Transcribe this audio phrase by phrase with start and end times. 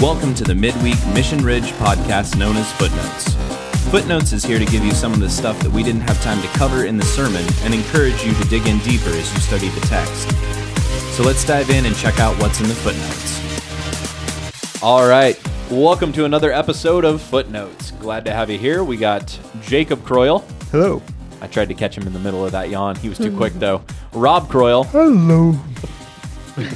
[0.00, 3.34] Welcome to the Midweek Mission Ridge podcast known as Footnotes.
[3.90, 6.40] Footnotes is here to give you some of the stuff that we didn't have time
[6.40, 9.68] to cover in the sermon and encourage you to dig in deeper as you study
[9.68, 10.30] the text.
[11.14, 14.82] So let's dive in and check out what's in the footnotes.
[14.82, 15.38] All right,
[15.70, 17.90] welcome to another episode of Footnotes.
[17.90, 18.82] Glad to have you here.
[18.82, 20.38] We got Jacob Croyle.
[20.70, 21.02] Hello.
[21.42, 22.96] I tried to catch him in the middle of that yawn.
[22.96, 23.82] He was too quick though.
[24.14, 24.84] Rob Croyle.
[24.84, 25.58] Hello.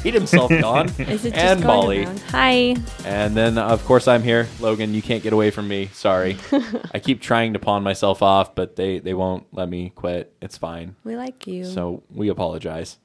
[0.02, 0.88] Beat himself gone.
[0.98, 2.04] Is it just and going Molly.
[2.04, 2.20] around?
[2.30, 2.76] Hi.
[3.04, 4.48] And then, of course, I'm here.
[4.60, 5.90] Logan, you can't get away from me.
[5.92, 6.36] Sorry.
[6.92, 10.34] I keep trying to pawn myself off, but they, they won't let me quit.
[10.40, 10.96] It's fine.
[11.04, 11.64] We like you.
[11.64, 12.98] So we apologize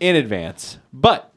[0.00, 0.78] in advance.
[0.92, 1.32] But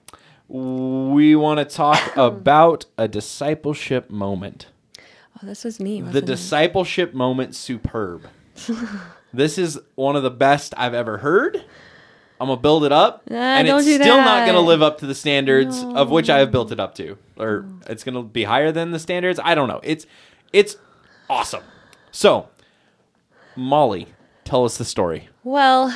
[0.48, 4.68] we want to talk about a discipleship moment.
[4.98, 6.00] oh, this was me.
[6.02, 6.28] The wasn't it?
[6.28, 8.28] discipleship moment superb.
[9.34, 11.64] this is one of the best I've ever heard.
[12.40, 15.16] I'm gonna build it up, and it's do still not gonna live up to the
[15.16, 18.92] standards of which I have built it up to, or it's gonna be higher than
[18.92, 19.40] the standards.
[19.44, 19.82] I don't know.
[19.84, 20.06] It's
[20.54, 20.78] it's
[21.30, 21.64] awesome.
[22.12, 22.48] So,
[23.56, 24.08] Molly,
[24.46, 25.28] tell us the story.
[25.44, 25.94] Well,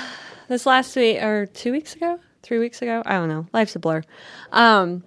[0.50, 3.48] this last week or two weeks ago, three weeks ago, I don't know.
[3.54, 4.04] Life's a blur.
[4.52, 5.04] Um,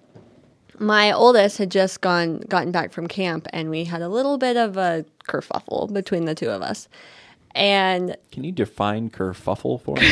[0.79, 4.57] my oldest had just gone gotten back from camp, and we had a little bit
[4.57, 6.87] of a kerfuffle between the two of us,
[7.53, 10.11] and Can you define kerfuffle for me?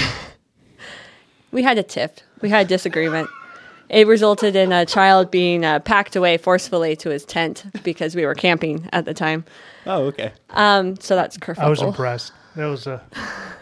[1.56, 2.11] We had a tiff.
[2.42, 3.30] We had a disagreement.
[3.88, 8.25] It resulted in a child being uh, packed away forcefully to his tent because we
[8.25, 9.45] were camping at the time.
[9.86, 10.33] oh, okay.
[10.50, 11.59] Um, so that's kerfuffle.
[11.64, 12.33] I was impressed.
[12.58, 13.02] That was a.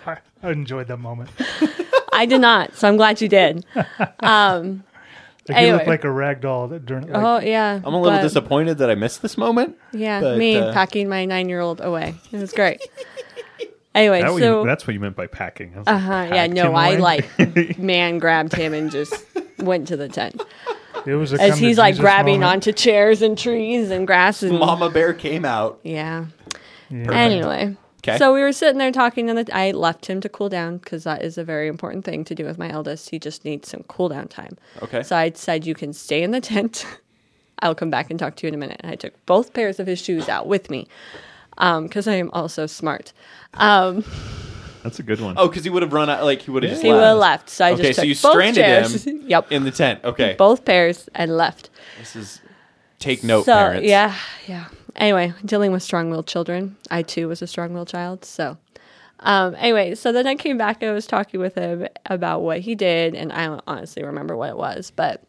[0.07, 1.29] I I enjoyed that moment.
[2.13, 3.65] I did not, so I'm glad you did.
[4.19, 4.83] Um,
[5.49, 5.67] Like Anyway.
[5.71, 7.09] you looked like a rag doll that during.
[7.09, 9.77] Like, oh yeah, I'm a little but- disappointed that I missed this moment.
[9.91, 12.15] Yeah, but, me uh, packing my nine-year-old away.
[12.31, 12.81] It was great.
[13.95, 15.73] anyway, That so you, that's what you meant by packing.
[15.75, 16.35] I was uh like, huh.
[16.35, 16.99] Yeah, no, I away?
[16.99, 19.13] like man grabbed him and just
[19.59, 20.41] went to the tent
[21.05, 22.51] it was a as come he's like Jesus grabbing moment.
[22.53, 25.79] onto chairs and trees and grass and Mama Bear came out.
[25.83, 26.25] yeah.
[26.89, 27.11] Yeah.
[27.11, 27.75] Anyway.
[28.03, 28.17] 'Kay.
[28.17, 31.05] So we were sitting there talking, and the, I left him to cool down because
[31.05, 33.09] that is a very important thing to do with my eldest.
[33.09, 34.57] He just needs some cool down time.
[34.81, 35.01] Okay.
[35.03, 36.85] So I said, You can stay in the tent.
[37.59, 38.81] I'll come back and talk to you in a minute.
[38.81, 40.87] And I took both pairs of his shoes out with me
[41.83, 43.13] because I am also smart.
[43.53, 44.03] Um,
[44.83, 45.35] That's a good one.
[45.37, 46.23] Oh, because he would have run out.
[46.23, 47.43] Like he would have just he would have left.
[47.45, 47.49] left.
[47.49, 49.07] So I Okay, just so you both stranded chairs.
[49.07, 49.51] him yep.
[49.51, 50.01] in the tent.
[50.03, 50.35] Okay.
[50.37, 51.69] both pairs and left.
[51.99, 52.41] This is
[52.99, 53.87] take note, so parents.
[53.87, 54.15] yeah,
[54.47, 54.65] yeah.
[54.95, 56.75] Anyway, dealing with strong-willed children.
[56.91, 58.23] I too was a strong-willed child.
[58.25, 58.57] So,
[59.21, 62.59] um, anyway, so then I came back and I was talking with him about what
[62.59, 65.23] he did, and I don't honestly remember what it was, but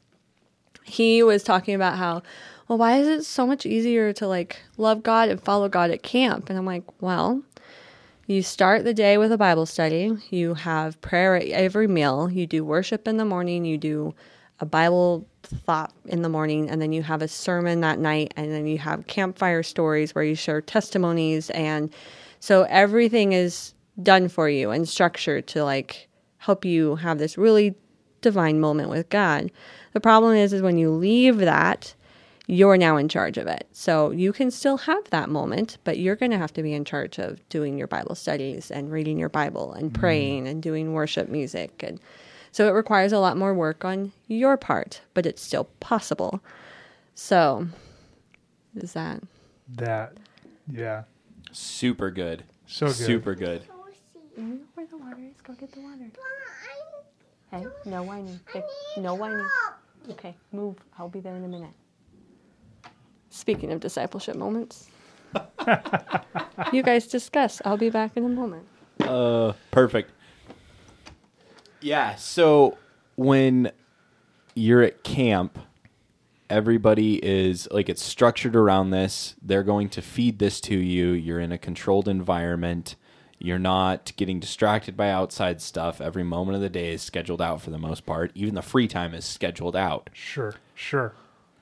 [0.82, 2.22] he was talking about how,
[2.68, 6.02] well, why is it so much easier to like love God and follow God at
[6.02, 6.48] camp?
[6.48, 7.42] And I'm like, well,
[8.26, 10.16] you start the day with a Bible study.
[10.30, 12.30] You have prayer at every meal.
[12.30, 13.64] You do worship in the morning.
[13.64, 14.14] You do
[14.60, 16.70] a Bible thought in the morning.
[16.70, 18.32] And then you have a sermon that night.
[18.36, 21.50] And then you have campfire stories where you share testimonies.
[21.50, 21.92] And
[22.40, 26.08] so everything is done for you and structured to like
[26.38, 27.74] help you have this really
[28.22, 29.52] divine moment with God.
[29.92, 31.94] The problem is, is when you leave that,
[32.46, 33.66] you're now in charge of it.
[33.72, 36.84] So you can still have that moment, but you're going to have to be in
[36.84, 40.00] charge of doing your Bible studies and reading your Bible and mm-hmm.
[40.00, 41.82] praying and doing worship music.
[41.82, 42.00] And
[42.52, 46.40] so it requires a lot more work on your part, but it's still possible.
[47.14, 47.68] So
[48.76, 49.22] is that
[49.68, 50.16] that.
[50.70, 51.04] Yeah.
[51.52, 52.44] Super good.
[52.66, 52.96] So good.
[52.96, 53.62] Super good.
[54.74, 55.40] where the water is?
[55.42, 56.10] Go get the water.
[57.50, 58.40] Hey, no whining.
[58.52, 58.62] Hey,
[58.98, 59.46] no whining.
[60.10, 60.76] Okay, move.
[60.98, 61.70] I'll be there in a minute.
[63.34, 64.88] Speaking of discipleship moments,
[66.72, 67.60] you guys discuss.
[67.64, 68.64] I'll be back in a moment.
[69.00, 70.12] Uh, perfect.
[71.80, 72.14] Yeah.
[72.14, 72.78] So
[73.16, 73.72] when
[74.54, 75.58] you're at camp,
[76.48, 79.34] everybody is like it's structured around this.
[79.42, 81.08] They're going to feed this to you.
[81.08, 82.94] You're in a controlled environment.
[83.40, 86.00] You're not getting distracted by outside stuff.
[86.00, 88.30] Every moment of the day is scheduled out for the most part.
[88.36, 90.08] Even the free time is scheduled out.
[90.12, 90.54] Sure.
[90.76, 91.14] Sure.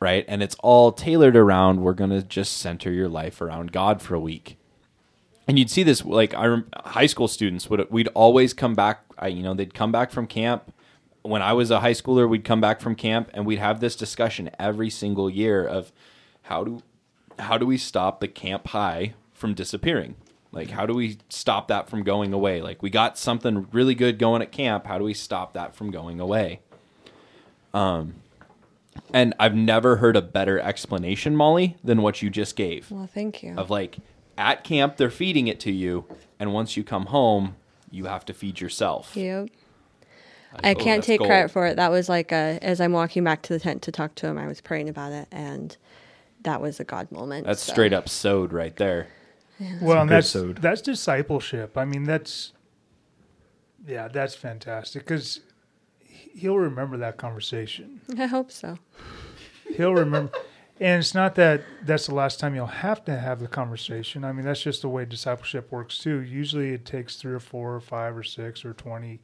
[0.03, 0.25] Right?
[0.27, 4.15] And it's all tailored around we're going to just center your life around God for
[4.15, 4.59] a week.
[5.47, 9.29] And you'd see this like our high school students would we'd always come back, I,
[9.29, 10.73] you know, they'd come back from camp.
[11.23, 13.95] When I was a high schooler, we'd come back from camp and we'd have this
[13.95, 15.93] discussion every single year of
[16.43, 16.83] how do
[17.39, 20.17] how do we stop the camp high from disappearing?
[20.51, 22.61] Like how do we stop that from going away?
[22.61, 25.91] Like we got something really good going at camp, how do we stop that from
[25.91, 26.61] going away?
[27.73, 28.22] Um,
[29.13, 32.91] And I've never heard a better explanation, Molly, than what you just gave.
[32.91, 33.55] Well, thank you.
[33.57, 33.99] Of like,
[34.39, 36.05] at camp, they're feeding it to you,
[36.39, 37.57] and once you come home,
[37.91, 39.15] you have to feed yourself.
[39.15, 39.49] Yep.
[40.55, 41.29] Like, I oh, can't take gold.
[41.29, 41.77] credit for it.
[41.77, 44.39] That was like a, as I'm walking back to the tent to talk to him,
[44.39, 45.77] I was praying about it, and
[46.43, 47.47] that was a God moment.
[47.47, 47.73] That's so.
[47.73, 49.09] straight up sewed right there.
[49.81, 50.59] Well, and that's sewed.
[50.59, 51.79] that's discipleship.
[51.79, 52.53] I mean, that's
[53.87, 55.41] yeah, that's fantastic because
[56.35, 58.01] he'll remember that conversation.
[58.19, 58.79] I hope so.
[59.77, 60.33] He'll remember,
[60.81, 64.25] and it's not that that's the last time you'll have to have the conversation.
[64.25, 66.21] I mean, that's just the way discipleship works too.
[66.21, 69.21] Usually, it takes three or four or five or six or twenty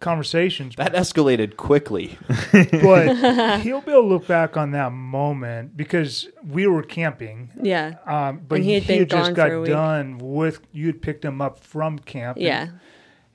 [0.00, 0.76] conversations.
[0.76, 2.18] That escalated quickly.
[2.52, 7.50] but he'll be able to look back on that moment because we were camping.
[7.60, 7.94] Yeah.
[8.04, 9.70] Um, but And he he, had been just got for a week.
[9.70, 12.36] done with you had picked him up from camp.
[12.36, 12.68] and- Yeah.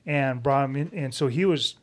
[0.06, 1.76] and brought him in, and so he was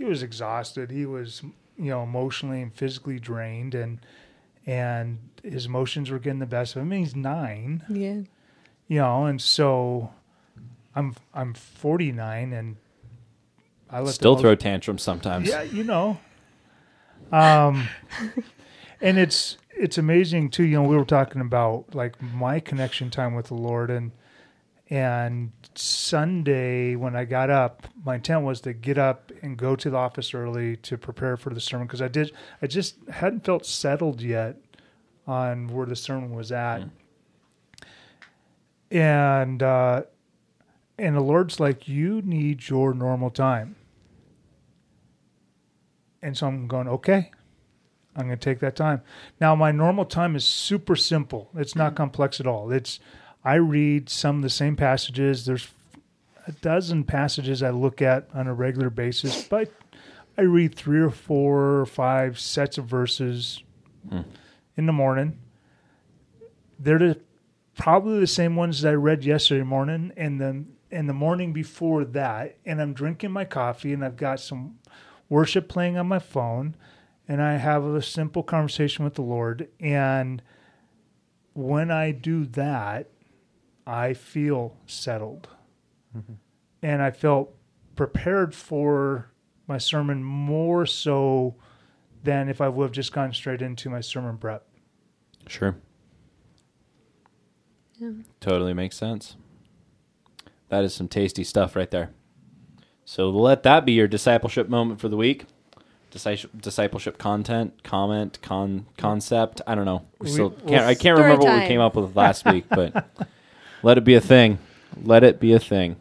[0.00, 0.90] he was exhausted.
[0.90, 1.42] He was
[1.76, 3.98] you know emotionally and physically drained, and
[4.66, 6.88] and his emotions were getting the best of him.
[6.88, 8.20] I mean, he's nine, Yeah.
[8.88, 10.10] you know, and so
[10.94, 12.76] I'm I'm 49, and
[13.88, 15.48] I let Still most- throw tantrums sometimes.
[15.48, 16.18] yeah, you know.
[17.32, 17.88] Um,
[19.00, 20.64] and it's it's amazing too.
[20.64, 24.12] You know, we were talking about like my connection time with the Lord, and
[24.90, 29.88] and Sunday when I got up, my intent was to get up and go to
[29.88, 32.32] the office early to prepare for the sermon because I did.
[32.60, 34.56] I just hadn't felt settled yet
[35.26, 36.82] on where the sermon was at,
[38.90, 40.02] and uh,
[41.00, 43.76] and the Lord's like, you need your normal time.
[46.20, 47.30] And so I'm going, okay,
[48.14, 49.00] I'm going to take that time.
[49.40, 51.48] Now, my normal time is super simple.
[51.56, 52.70] It's not complex at all.
[52.70, 53.00] It's,
[53.44, 55.46] I read some of the same passages.
[55.46, 55.68] There's
[56.46, 59.72] a dozen passages I look at on a regular basis, but
[60.36, 63.62] I read three or four or five sets of verses
[64.08, 64.22] hmm.
[64.76, 65.38] in the morning.
[66.78, 67.20] They're the,
[67.76, 72.04] probably the same ones that I read yesterday morning and then and the morning before
[72.04, 72.56] that.
[72.66, 74.78] And I'm drinking my coffee and I've got some
[75.28, 76.74] worship playing on my phone
[77.28, 79.68] and I have a simple conversation with the Lord.
[79.78, 80.42] And
[81.54, 83.08] when I do that,
[83.86, 85.48] I feel settled.
[86.16, 86.34] Mm-hmm.
[86.82, 87.54] And I felt
[87.96, 89.30] prepared for
[89.66, 91.54] my sermon more so
[92.24, 94.66] than if I would have just gone straight into my sermon prep.
[95.46, 95.76] Sure.
[97.98, 98.10] Yeah.
[98.40, 99.36] Totally makes sense.
[100.68, 102.10] That is some tasty stuff right there.
[103.04, 105.44] So let that be your discipleship moment for the week.
[106.12, 109.60] Discipleship content, comment, con concept.
[109.66, 110.06] I don't know.
[110.18, 110.84] We We- still can't.
[110.84, 113.08] I can't Story remember what we came up with last week, but
[113.82, 114.58] let it be a thing.
[115.02, 115.96] Let it be a thing.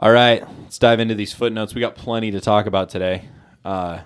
[0.00, 1.74] All right, let's dive into these footnotes.
[1.74, 3.24] We got plenty to talk about today.
[3.64, 4.00] Uh,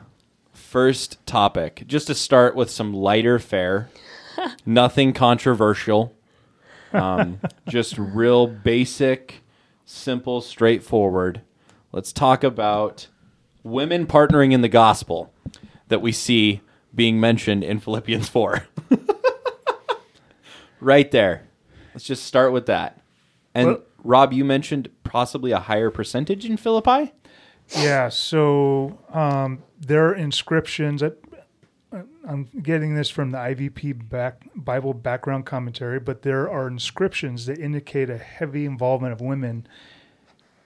[0.53, 3.91] first topic, just to start with some lighter fare,
[4.67, 6.15] nothing controversial,
[6.95, 9.43] um, just real basic,
[9.85, 11.43] simple, straightforward.
[11.93, 13.09] Let's talk about
[13.63, 15.31] women partnering in the gospel
[15.89, 16.63] that we see
[16.95, 18.67] being mentioned in Philippians 4.
[20.81, 21.43] right there.
[21.95, 23.01] Let's just start with that.
[23.55, 27.13] And Well- Rob, you mentioned possibly a higher percentage in Philippi?
[27.77, 31.03] Yeah, so um, there are inscriptions.
[31.03, 31.13] I,
[32.27, 37.59] I'm getting this from the IVP back, Bible background commentary, but there are inscriptions that
[37.59, 39.67] indicate a heavy involvement of women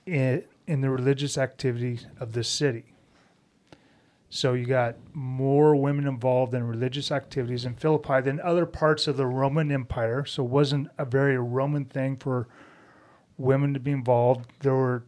[0.07, 2.85] in, in the religious activity of the city.
[4.29, 9.17] So you got more women involved in religious activities in Philippi than other parts of
[9.17, 10.25] the Roman Empire.
[10.25, 12.49] So it wasn't a very Roman thing for
[13.39, 14.51] women to be involved.
[14.61, 15.05] There were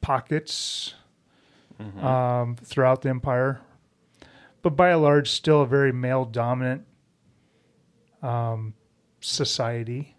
[0.00, 0.94] pockets
[2.00, 3.60] um, throughout the empire,
[4.62, 6.86] but by and large, still a very male dominant
[8.22, 8.74] um,
[9.20, 10.16] society.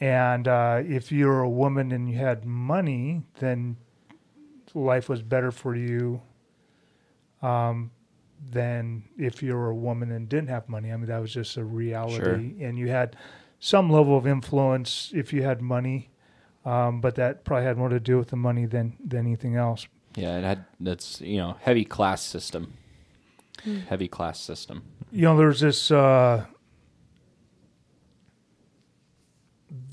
[0.00, 3.76] And uh, if you were a woman and you had money, then
[4.74, 6.20] life was better for you
[7.44, 7.90] um,
[8.50, 10.92] than if you were a woman and didn't have money.
[10.92, 12.62] I mean, that was just a reality.
[12.62, 13.16] And you had
[13.60, 16.10] some level of influence if you had money,
[16.64, 19.86] um, but that probably had more to do with the money than, than anything else.
[20.16, 22.74] Yeah, it had that's you know heavy class system,
[23.88, 24.84] heavy class system.
[25.10, 26.46] you know there's this uh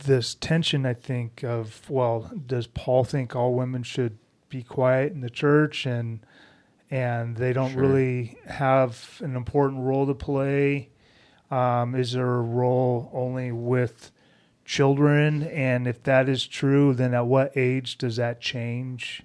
[0.06, 4.18] this tension i think of well does paul think all women should
[4.50, 6.20] be quiet in the church and
[6.92, 7.82] and they don't Sure.
[7.82, 10.90] really have an important role to play
[11.50, 14.12] um, is there a role only with
[14.66, 19.24] children and if that is true then at what age does that change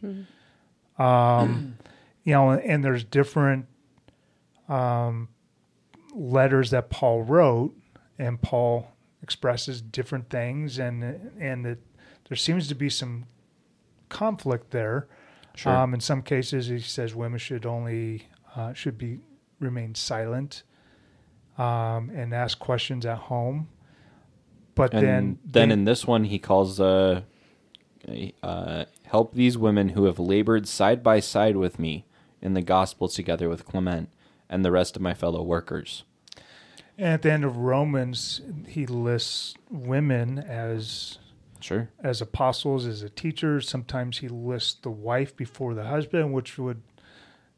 [0.98, 1.76] um,
[2.24, 3.66] you know and there's different
[4.68, 5.28] um,
[6.14, 7.76] letters that Paul wrote,
[8.18, 8.90] and Paul
[9.22, 11.78] expresses different things, and and that
[12.28, 13.26] there seems to be some
[14.08, 15.06] conflict there.
[15.56, 15.72] Sure.
[15.74, 19.18] Um, in some cases, he says women should only uh, should be
[19.58, 20.62] remain silent.
[21.58, 23.68] um, and ask questions at home.
[24.74, 27.22] But And then, then, they- in this one, he calls uh,
[28.42, 32.04] uh, help these women who have labored side by side with me
[32.42, 34.10] in the gospel together with Clement
[34.50, 36.04] and the rest of my fellow workers.
[36.98, 41.18] and at the end of Romans, he lists women as
[41.66, 41.88] Sure.
[42.02, 43.60] as apostles, as a teacher.
[43.60, 46.80] Sometimes he lists the wife before the husband, which would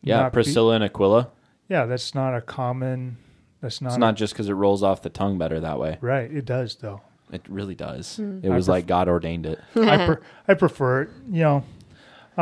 [0.03, 1.29] Yeah, not be- Priscilla and Aquila.
[1.69, 3.19] yeah, that's not a common.
[3.61, 3.89] That's not.
[3.89, 5.99] It's a- not just because it rolls off the tongue better that way.
[6.01, 6.31] right.
[6.33, 7.03] It does though.
[7.31, 8.17] It really does.
[8.17, 8.41] Hmm.
[8.43, 9.59] It was pref- like God ordained it.
[9.77, 11.65] I pre- I prefer it, you know.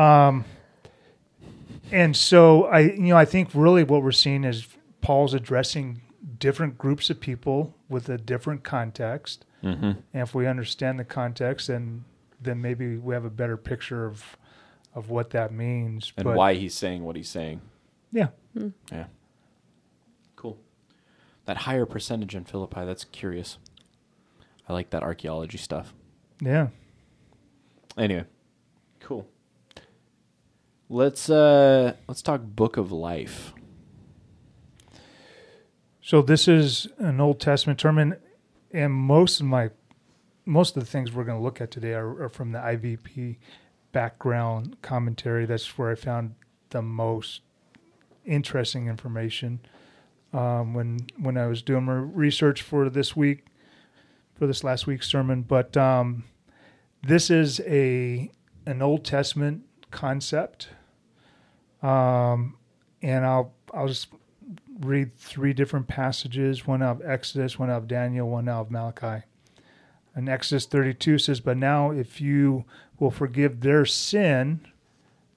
[0.01, 0.45] Um,
[1.91, 4.67] and so I, you know, I think really what we're seeing is
[5.01, 6.01] Paul's addressing
[6.39, 11.69] different groups of people with a different context, hmm and if we understand the context,
[11.69, 12.05] then
[12.41, 14.37] then maybe we have a better picture of
[14.95, 17.61] of what that means And But, why he's saying what he's saying.
[18.13, 18.29] Yeah,
[18.91, 19.07] Yeah.
[20.37, 20.59] Cool.
[21.45, 23.59] That higher percentage in Philippi, that's curious.
[24.69, 25.93] I like that archaeology stuff.
[26.41, 26.69] yeah.
[27.97, 28.25] Anyway.
[29.01, 29.27] Cool.
[30.89, 33.53] Let's uh let's talk Book of Life.
[36.07, 38.17] So this is an Old Testament term, and,
[38.71, 39.71] and most of my
[40.45, 43.39] most of the things we're going to look at today are, are from the IVP
[43.91, 45.47] background commentary.
[45.47, 46.37] That's where I found
[46.71, 47.41] the most
[48.25, 49.59] interesting information
[50.33, 53.47] um, when when I was doing my research for this week
[54.39, 55.43] for this last week's sermon.
[55.43, 56.23] But um,
[57.03, 58.31] this is a
[58.65, 60.69] an Old Testament concept,
[61.83, 62.57] um,
[63.03, 64.07] and I'll I'll just
[64.81, 68.71] read three different passages one out of Exodus, one out of Daniel, one out of
[68.71, 69.25] Malachi.
[70.15, 72.65] And Exodus 32 says, But now if you
[72.99, 74.67] will forgive their sin,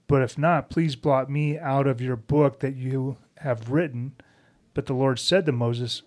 [0.08, 4.14] but if not, please blot me out of your book that you have written.
[4.74, 6.02] But the Lord said to Moses,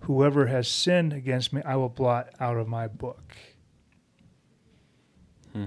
[0.00, 3.36] Whoever has sinned against me, I will blot out of my book.
[5.52, 5.66] Hmm.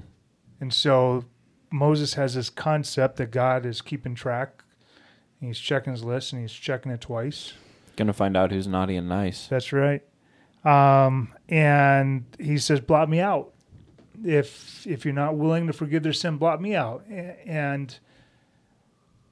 [0.60, 1.26] And so
[1.72, 4.65] Moses has this concept that God is keeping track.
[5.46, 7.54] He's checking his list and he's checking it twice.
[7.96, 9.48] Gonna find out who's naughty and nice.
[9.48, 10.02] That's right.
[10.66, 13.54] Um, and he says, "Blot me out.
[14.24, 17.98] If if you're not willing to forgive their sin, blot me out." And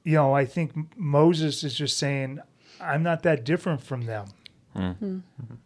[0.04, 2.40] you know, I think Moses is just saying,
[2.80, 4.26] "I'm not that different from them.
[4.74, 5.18] Hmm.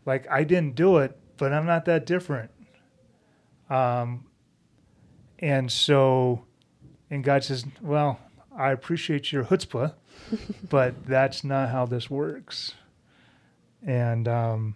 [0.07, 2.51] Like I didn't do it, but I'm not that different."
[3.71, 4.25] Um,
[5.39, 6.45] and so,
[7.11, 8.19] and God says, "Well,
[8.57, 9.95] I appreciate your chutzpah,
[10.69, 12.75] but that's not how this works."
[13.85, 14.75] And um,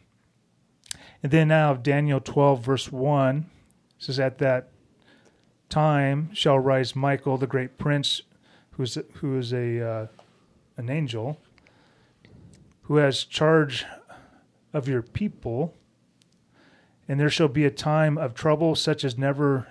[1.22, 3.46] and then now Daniel 12, verse 1
[3.98, 4.70] says, At that
[5.68, 8.22] time shall rise Michael, the great prince,
[8.72, 10.06] who's, who is a, uh,
[10.76, 11.38] an angel,
[12.82, 13.84] who has charge
[14.72, 15.74] of your people.
[17.06, 19.68] And there shall be a time of trouble such as never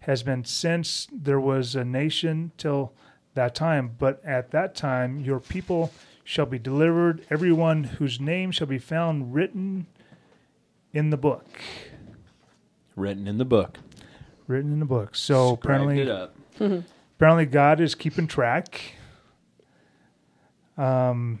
[0.00, 2.92] has been since there was a nation till
[3.34, 3.96] that time.
[3.98, 5.92] But at that time your people
[6.24, 9.86] shall be delivered, everyone whose name shall be found written
[10.92, 11.46] in the book.
[12.94, 13.78] Written in the book.
[14.46, 15.14] Written in the book.
[15.14, 16.36] So Scribed apparently, it up.
[17.16, 18.96] apparently God is keeping track.
[20.76, 21.40] Um,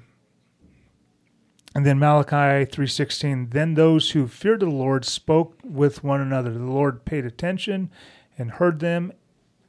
[1.74, 3.48] and then Malachi three sixteen.
[3.50, 6.52] Then those who feared the Lord spoke with one another.
[6.52, 7.90] The Lord paid attention
[8.36, 9.12] and heard them,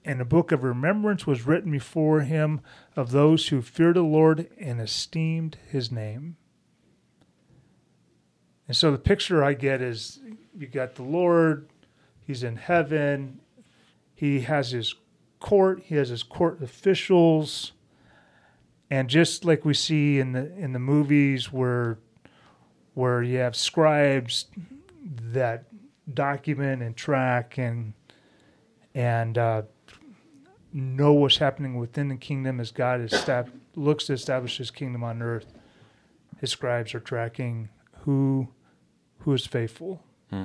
[0.05, 2.61] and a book of remembrance was written before him
[2.95, 6.35] of those who feared the Lord and esteemed His name.
[8.67, 10.19] And so the picture I get is
[10.57, 11.69] you got the Lord,
[12.25, 13.39] He's in heaven,
[14.15, 14.95] He has His
[15.39, 17.73] court, He has His court officials,
[18.89, 21.97] and just like we see in the in the movies where
[22.93, 24.45] where you have scribes
[25.03, 25.65] that
[26.13, 27.93] document and track and
[28.93, 29.63] and uh,
[30.73, 35.03] know what's happening within the kingdom as God is stab- looks to establish His kingdom
[35.03, 35.53] on earth.
[36.39, 37.69] His scribes are tracking
[38.01, 38.47] who
[39.19, 40.43] who is faithful, Hmm.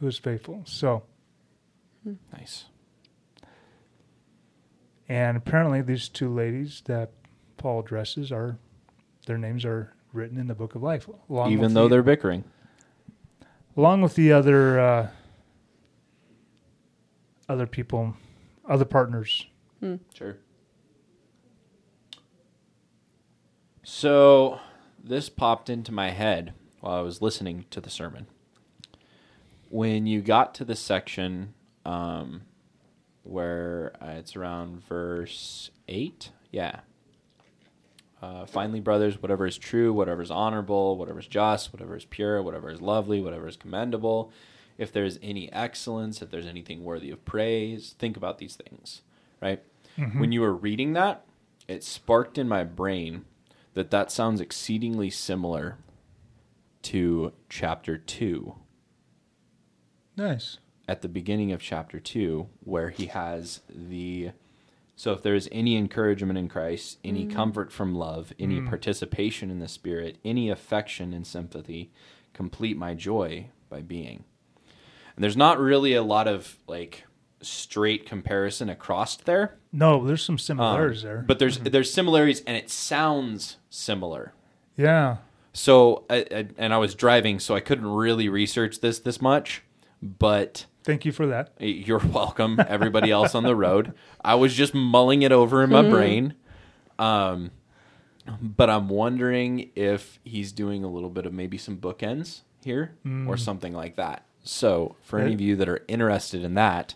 [0.00, 0.62] who is faithful.
[0.64, 1.02] So,
[2.32, 2.64] Nice.
[5.08, 7.10] and apparently these two ladies that
[7.58, 8.56] Paul addresses are
[9.26, 12.44] their names are written in the book of life, along Even though the, they're bickering.
[13.76, 15.08] along with the other uh,
[17.48, 18.14] other people,
[18.68, 19.46] other partners.
[20.14, 20.36] Sure.
[23.82, 24.60] So
[25.02, 28.26] this popped into my head while I was listening to the sermon.
[29.70, 32.42] When you got to the section um,
[33.22, 36.80] where uh, it's around verse 8, yeah.
[38.20, 42.42] Uh, finally, brothers, whatever is true, whatever is honorable, whatever is just, whatever is pure,
[42.42, 44.32] whatever is lovely, whatever is commendable,
[44.78, 49.02] if there's any excellence, if there's anything worthy of praise, think about these things,
[49.42, 49.62] right?
[49.98, 50.20] Mm-hmm.
[50.20, 51.24] When you were reading that,
[51.66, 53.24] it sparked in my brain
[53.74, 55.78] that that sounds exceedingly similar
[56.82, 58.54] to chapter 2
[60.16, 60.58] Nice.
[60.88, 64.30] at the beginning of chapter 2 where he has the
[64.96, 67.32] so if there's any encouragement in Christ, any mm.
[67.32, 68.68] comfort from love, any mm.
[68.68, 71.92] participation in the spirit, any affection and sympathy,
[72.32, 74.24] complete my joy by being.
[75.18, 77.02] And there's not really a lot of like
[77.40, 79.58] straight comparison across there.
[79.72, 81.24] No, there's some um, similarities there.
[81.26, 84.32] But there's there's similarities and it sounds similar.
[84.76, 85.16] yeah.
[85.52, 89.64] So I, I, and I was driving so I couldn't really research this this much,
[90.00, 91.52] but Thank you for that.
[91.58, 93.94] you're welcome, everybody else on the road.
[94.24, 96.34] I was just mulling it over in my brain.
[96.96, 97.50] Um,
[98.40, 102.94] but I'm wondering if he's doing a little bit of maybe some bookends here
[103.26, 104.22] or something like that.
[104.42, 106.94] So, for any of you that are interested in that,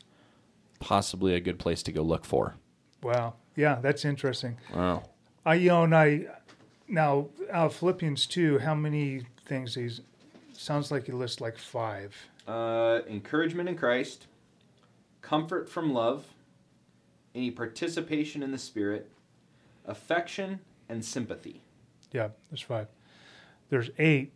[0.81, 2.55] possibly a good place to go look for.
[3.03, 3.35] Wow.
[3.57, 4.57] Yeah, that's interesting.
[4.75, 5.05] Wow.
[5.45, 6.27] I you know, and I
[6.89, 8.59] now uh, Philippians two.
[8.59, 10.01] How many things he's?
[10.53, 12.15] Sounds like he lists like five.
[12.47, 14.27] Uh, encouragement in Christ,
[15.21, 16.27] comfort from love,
[17.35, 19.11] any participation in the Spirit,
[19.87, 21.63] affection, and sympathy.
[22.13, 22.89] Yeah, there's five.
[23.71, 24.33] There's eight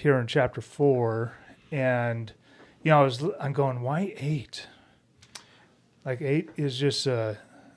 [0.00, 1.34] here in chapter four,
[1.70, 2.32] and
[2.82, 4.66] you know, I was I'm going, why eight?
[6.04, 7.34] Like eight is just uh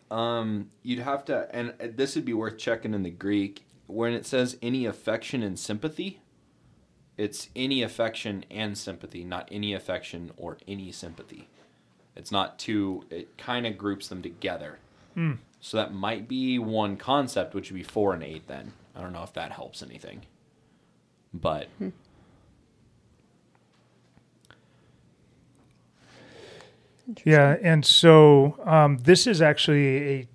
[0.10, 3.65] Um, you'd have to, and this would be worth checking in the Greek.
[3.88, 6.22] When it says any affection and sympathy,
[7.18, 11.50] it's any affection and sympathy, not any affection or any sympathy.
[12.15, 14.80] It's not two, it kind of groups them together.
[15.60, 18.74] So that might be one concept, which would be four and eight then.
[18.96, 20.25] I don't know if that helps anything.
[21.33, 21.68] But
[27.25, 30.27] Yeah, and so um, this is actually a.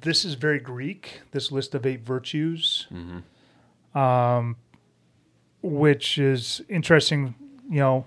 [0.00, 1.22] This is very Greek.
[1.30, 2.86] This list of eight virtues,
[3.94, 4.56] um,
[5.62, 7.34] which is interesting.
[7.70, 8.06] You know,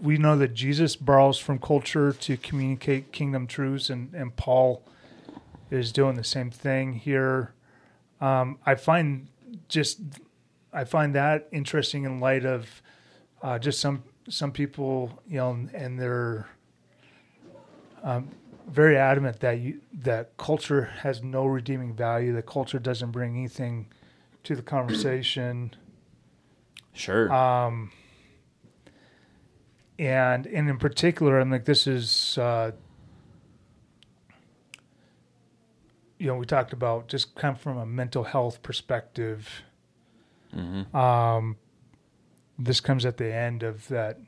[0.00, 4.82] we know that Jesus borrows from culture to communicate kingdom truths, and and Paul
[5.70, 7.52] is doing the same thing here.
[8.20, 9.28] Um, I find
[9.68, 10.00] just
[10.72, 12.82] I find that interesting in light of
[13.42, 16.48] uh, just some some people, you know, and they're
[18.02, 18.30] um,
[18.68, 22.32] very adamant that you that culture has no redeeming value.
[22.34, 23.86] That culture doesn't bring anything
[24.44, 25.74] to the conversation.
[26.92, 27.32] sure.
[27.32, 27.92] Um,
[29.98, 32.72] and and in particular, I'm like, this is, uh,
[36.18, 39.62] you know, we talked about just kind of from a mental health perspective.
[40.94, 41.56] Um,
[42.58, 44.18] this comes at the end of that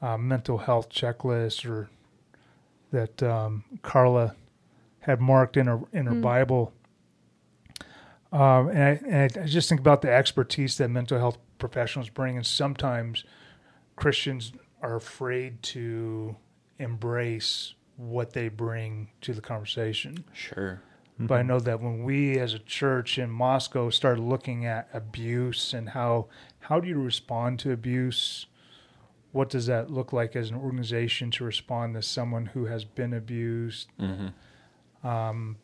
[0.00, 1.88] uh, mental health checklist, or
[2.90, 4.34] that um, Carla
[5.00, 6.72] had marked in her in her Bible.
[8.32, 12.36] Um, and, I, and I just think about the expertise that mental health professionals bring,
[12.36, 13.24] and sometimes
[13.96, 16.36] Christians are afraid to
[16.78, 20.24] embrace what they bring to the conversation.
[20.32, 20.82] sure.
[21.18, 25.72] But I know that when we as a church in Moscow started looking at abuse
[25.72, 26.26] and how
[26.60, 28.46] how do you respond to abuse?
[29.30, 33.12] What does that look like as an organization to respond to someone who has been
[33.12, 33.88] abused?
[34.00, 35.06] Mm-hmm.
[35.06, 35.56] Um,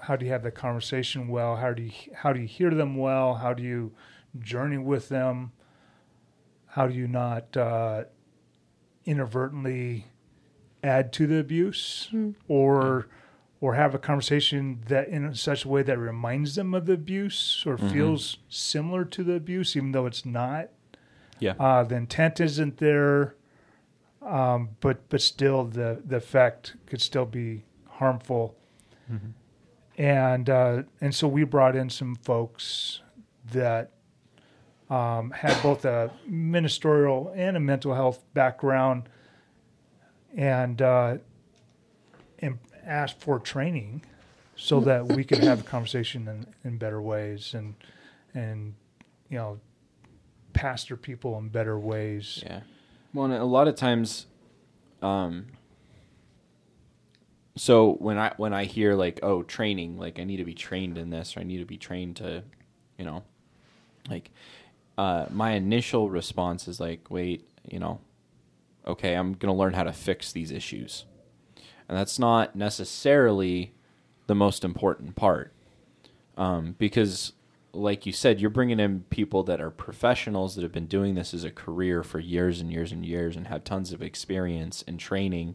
[0.00, 1.56] how do you have the conversation well?
[1.56, 3.34] How do you how do you hear them well?
[3.34, 3.92] How do you
[4.38, 5.52] journey with them?
[6.66, 8.04] How do you not uh,
[9.06, 10.08] inadvertently
[10.82, 12.10] add to the abuse
[12.48, 13.08] or
[13.62, 17.62] or have a conversation that in such a way that reminds them of the abuse
[17.64, 20.68] or feels similar to the abuse, even though it's not.
[21.38, 21.54] Yeah.
[21.60, 23.36] Uh, the intent isn't there,
[24.20, 28.56] um, but but still the the effect could still be harmful.
[29.96, 33.00] And uh, and so we brought in some folks
[33.52, 33.92] that
[34.90, 39.08] um, had both a ministerial and a mental health background,
[40.36, 41.18] and uh,
[42.40, 44.02] and asked for training
[44.56, 47.74] so that we could have a conversation in, in better ways and
[48.34, 48.74] and
[49.28, 49.58] you know
[50.52, 52.42] pastor people in better ways.
[52.44, 52.60] Yeah.
[53.14, 54.26] Well, and a lot of times,
[55.02, 55.46] um,
[57.56, 60.98] so when I when I hear like oh training, like I need to be trained
[60.98, 62.42] in this or I need to be trained to,
[62.98, 63.24] you know,
[64.08, 64.30] like,
[64.96, 68.00] uh, my initial response is like, wait, you know,
[68.86, 71.04] okay, I'm gonna learn how to fix these issues,
[71.88, 73.72] and that's not necessarily
[74.26, 75.52] the most important part
[76.36, 77.32] um, because
[77.72, 81.32] like you said you're bringing in people that are professionals that have been doing this
[81.34, 84.98] as a career for years and years and years and have tons of experience and
[85.00, 85.54] training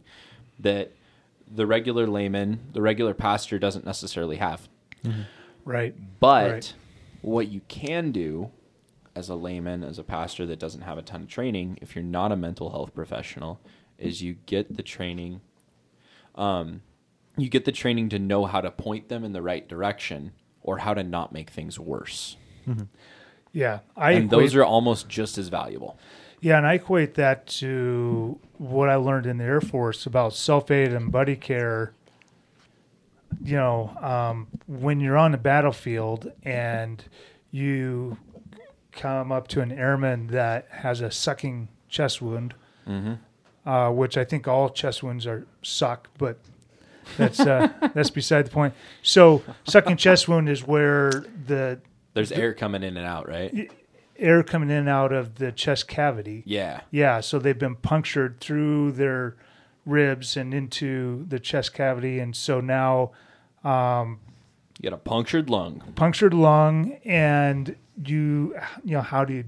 [0.59, 0.91] that
[1.49, 4.67] the regular layman the regular pastor doesn't necessarily have
[5.65, 5.95] Right.
[6.19, 6.73] but Right.
[7.21, 8.51] what you can do
[9.15, 12.03] as a layman, as a pastor that doesn't have a ton of training, if you're
[12.03, 13.59] not a mental health professional,
[13.97, 15.41] is you get the training.
[16.37, 16.81] Um,
[17.37, 20.79] you get the training to know how to point them in the right direction or
[20.79, 22.37] how to not make things worse.
[23.53, 23.79] Yeah.
[23.95, 25.97] I and those are almost just as valuable.
[26.39, 30.69] Yeah, and I equate that to what I learned in the Air Force about self
[30.69, 31.93] aid and buddy care.
[33.43, 37.03] You know, um, when you're on the battlefield and
[37.51, 38.17] you
[38.91, 42.53] come up to an airman that has a sucking chest wound,
[43.67, 46.39] uh, which I think all chest wounds are suck, but
[47.17, 48.73] that's uh, that's beside the point.
[49.03, 51.11] So, sucking chest wound is where
[51.45, 51.79] the
[52.13, 53.69] There's air coming in and out, right?
[54.19, 56.41] air coming in and out of the chest cavity.
[56.45, 56.81] Yeah.
[56.89, 59.35] Yeah, so they've been punctured through their
[59.85, 63.11] ribs and into the chest cavity, and so now
[63.63, 65.81] You got a punctured lung.
[65.95, 67.75] punctured lung, and
[68.05, 69.43] you you know how do you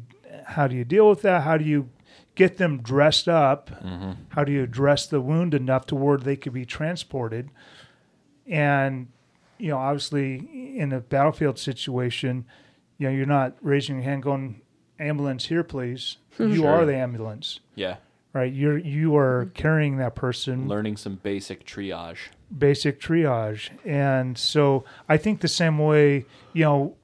[0.46, 1.44] how do you deal with that?
[1.44, 1.90] How do you
[2.40, 3.70] get them dressed up?
[3.84, 4.12] Mm-hmm.
[4.30, 7.50] How do you address the wound enough to where they could be transported?
[8.48, 9.08] And
[9.58, 12.46] you know, obviously, in a battlefield situation,
[12.98, 14.62] you know, you're not raising your hand going,
[14.98, 16.50] "Ambulance here, please." Hmm.
[16.52, 16.70] You Sure.
[16.70, 17.60] are the ambulance.
[17.76, 17.98] Yeah.
[18.32, 19.54] right you're you are mm-hmm.
[19.56, 22.30] carrying that person Learning some basic triage.
[22.56, 26.96] basic triage and so i think the same way you know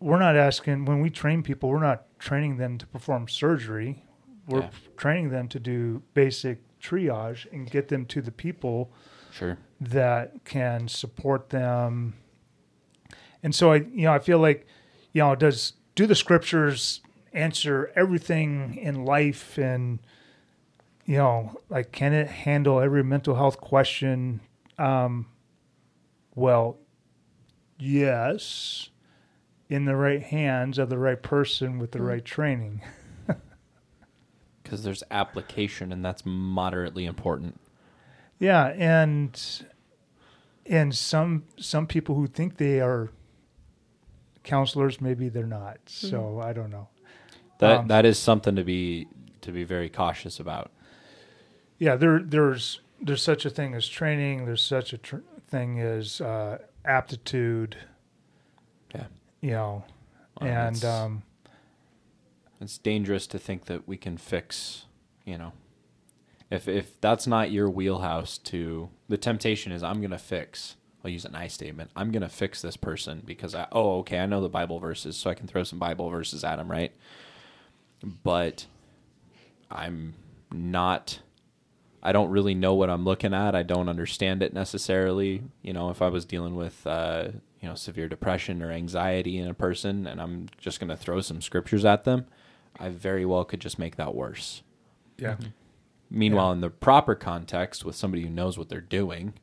[0.00, 4.04] we're not asking when we train people we're not training them to perform surgery
[4.48, 4.70] we're Yeah.
[4.96, 8.92] training them to do basic triage and get them to the people
[9.32, 9.58] Sure.
[9.80, 12.14] that can support them.
[13.42, 14.66] And so I you know I feel like
[15.12, 17.00] you know does do the scriptures
[17.32, 19.98] answer everything in life and
[21.04, 24.40] you know like can it handle every mental health question
[24.78, 25.26] um
[26.34, 26.78] well
[27.78, 28.90] yes
[29.68, 32.80] in the right hands of the right person with the right training
[34.62, 37.60] Because there's application, and that's moderately important.
[38.40, 39.64] Yeah, and
[40.66, 43.10] and some some people who think they are
[44.42, 45.78] counselors, maybe they're not.
[45.86, 46.88] So I don't know.
[47.58, 49.06] That Um, that is something to be
[49.42, 50.72] to be very cautious about.
[51.78, 54.46] Yeah, there there's there's such a thing as training.
[54.46, 57.76] There's such a tr- thing as uh, aptitude.
[59.40, 59.84] You know,
[60.40, 61.22] Well, and it's- um,
[62.60, 64.86] It's dangerous to think that we can fix,
[65.24, 65.52] you know.
[66.50, 70.76] If if that's not your wheelhouse to the temptation is I'm going to fix.
[71.04, 71.90] I'll use an I statement.
[71.94, 75.16] I'm going to fix this person because I oh okay, I know the Bible verses
[75.16, 76.92] so I can throw some Bible verses at him, right?
[78.22, 78.66] But
[79.70, 80.14] I'm
[80.52, 81.20] not
[82.06, 83.56] I don't really know what I'm looking at.
[83.56, 85.42] I don't understand it necessarily.
[85.62, 87.28] You know, if I was dealing with uh,
[87.60, 91.20] you know, severe depression or anxiety in a person and I'm just going to throw
[91.20, 92.26] some scriptures at them,
[92.78, 94.62] I very well could just make that worse.
[95.18, 95.36] yeah,
[96.08, 99.34] Meanwhile, in the proper context with somebody who knows what they're doing,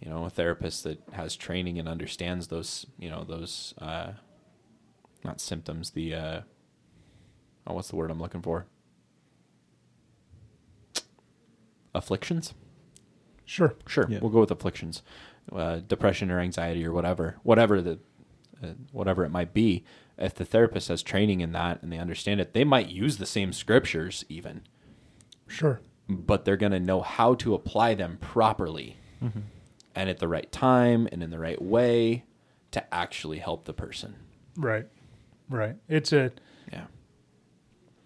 [0.00, 4.12] you know, a therapist that has training and understands those, you know, those uh
[5.22, 6.40] not symptoms, the uh
[7.66, 8.64] oh, what's the word I'm looking for?
[11.94, 12.54] Afflictions?
[13.44, 13.74] sure.
[13.86, 14.20] Sure, Yeah.
[14.20, 15.02] we'll go with afflictions,
[15.50, 17.98] uh, depression or anxiety or whatever, whatever the,
[18.62, 19.84] uh, whatever it might be.
[20.16, 23.26] If the therapist has training in that and they understand it, they might use the
[23.26, 24.60] same scriptures even,
[25.48, 25.80] Sure.
[26.08, 28.98] but they're going to know how to apply them properly
[29.96, 32.24] and at the right time and in the right way
[32.70, 34.14] to actually help the person.
[34.56, 34.86] Right.
[35.48, 35.74] Right.
[35.88, 36.30] It's a
[36.72, 36.84] Yeah.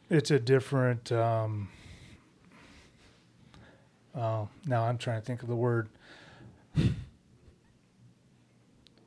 [0.08, 1.68] it's a different um
[4.16, 5.88] oh now i'm trying to think of the word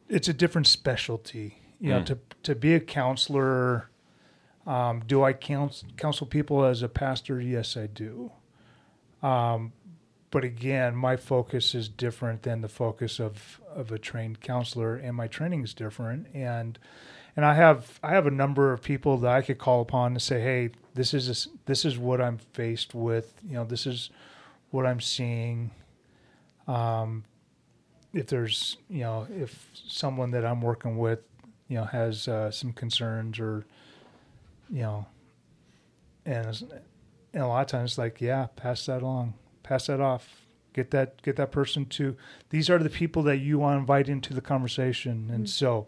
[0.09, 2.05] it's a different specialty you know Mm.
[2.05, 3.89] to to be a counselor
[4.65, 8.31] um, do i counsel, counsel people as a pastor yes i do
[9.23, 9.71] um,
[10.31, 15.15] but again my focus is different than the focus of of a trained counselor and
[15.15, 16.79] my training is different and
[17.35, 20.19] and I have I have a number of people that I could call upon to
[20.19, 23.31] say, hey, this is a, this is what I'm faced with.
[23.47, 24.09] You know, this is
[24.71, 25.71] what I'm seeing.
[26.67, 27.23] Um,
[28.13, 31.19] if there's you know if someone that I'm working with,
[31.67, 33.65] you know, has uh, some concerns or
[34.69, 35.05] you know,
[36.25, 36.45] and,
[37.33, 40.91] and a lot of times it's like, yeah, pass that along, pass that off, Get
[40.91, 42.15] that get that person to.
[42.51, 45.87] These are the people that you want to invite into the conversation, and so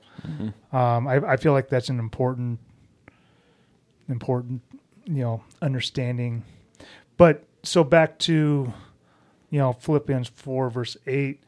[0.71, 2.57] um, I, I feel like that's an important
[4.07, 4.63] important
[5.05, 6.43] you know understanding.
[7.17, 8.73] But so back to
[9.49, 11.41] you know Philippians four verse eight.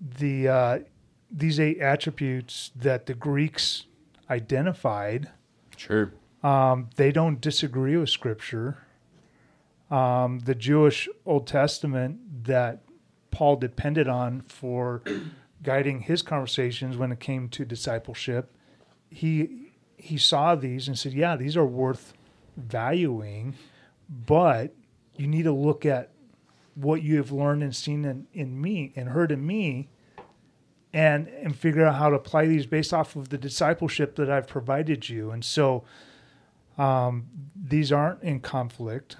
[0.00, 0.78] The uh,
[1.30, 3.84] these eight attributes that the Greeks
[4.30, 5.30] identified
[5.76, 6.12] Sure.
[6.42, 8.78] um, they don't disagree with Scripture.
[9.90, 12.82] Um, the Jewish Old Testament that
[13.30, 15.02] Paul depended on for
[15.62, 18.52] guiding his conversations when it came to discipleship,
[19.10, 22.12] he he saw these and said, "Yeah, these are worth
[22.56, 23.54] valuing,
[24.08, 24.74] but
[25.18, 26.10] you need to look at
[26.74, 29.88] what you have learned and seen in, in me and heard in me."
[30.90, 34.46] And, and figure out how to apply these based off of the discipleship that I've
[34.46, 35.30] provided you.
[35.30, 35.84] And so,
[36.78, 39.16] um, these aren't in conflict.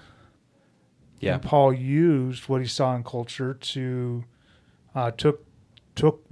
[1.19, 1.35] Yeah.
[1.35, 4.23] And Paul used what he saw in culture to
[4.95, 5.45] uh, took
[5.95, 6.25] took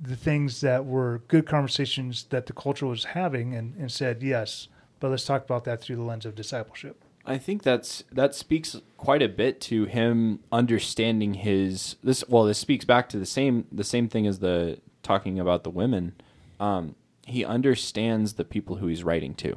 [0.00, 4.68] the things that were good conversations that the culture was having and, and said yes,
[4.98, 7.03] but let's talk about that through the lens of discipleship.
[7.26, 12.22] I think that's that speaks quite a bit to him understanding his this.
[12.28, 15.70] Well, this speaks back to the same the same thing as the talking about the
[15.70, 16.14] women.
[16.60, 16.94] Um,
[17.26, 19.56] he understands the people who he's writing to.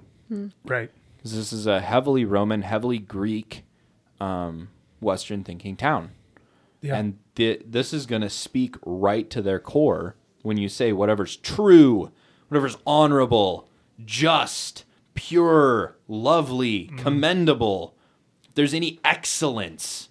[0.66, 0.90] Right.
[1.22, 3.64] 'Cause this is a heavily Roman, heavily Greek,
[4.22, 4.70] um,
[5.02, 6.12] Western thinking town,
[6.82, 6.98] Yeah.
[6.98, 11.36] and th- this is going to speak right to their core when you say whatever's
[11.36, 12.12] true,
[12.50, 13.68] whatever's honorable,
[14.06, 14.86] just,
[15.18, 17.96] pure, lovely, commendable.
[18.46, 20.08] If there's any excellence,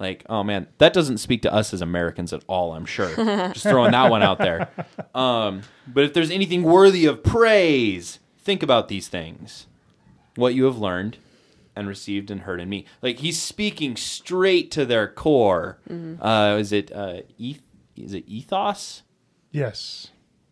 [0.00, 2.72] like oh man, that doesn't speak to us as Americans at all.
[2.72, 3.14] I'm sure.
[3.52, 4.70] Just throwing that one out there.
[5.14, 9.66] Um, but if there's anything worthy of praise, think about these things.
[10.34, 11.18] What you have learned
[11.76, 12.86] and received and heard in me.
[13.02, 15.78] Like he's speaking straight to their core.
[16.20, 17.62] Uh, is it uh, eth-
[17.96, 19.02] is it ethos?
[19.52, 20.08] yes.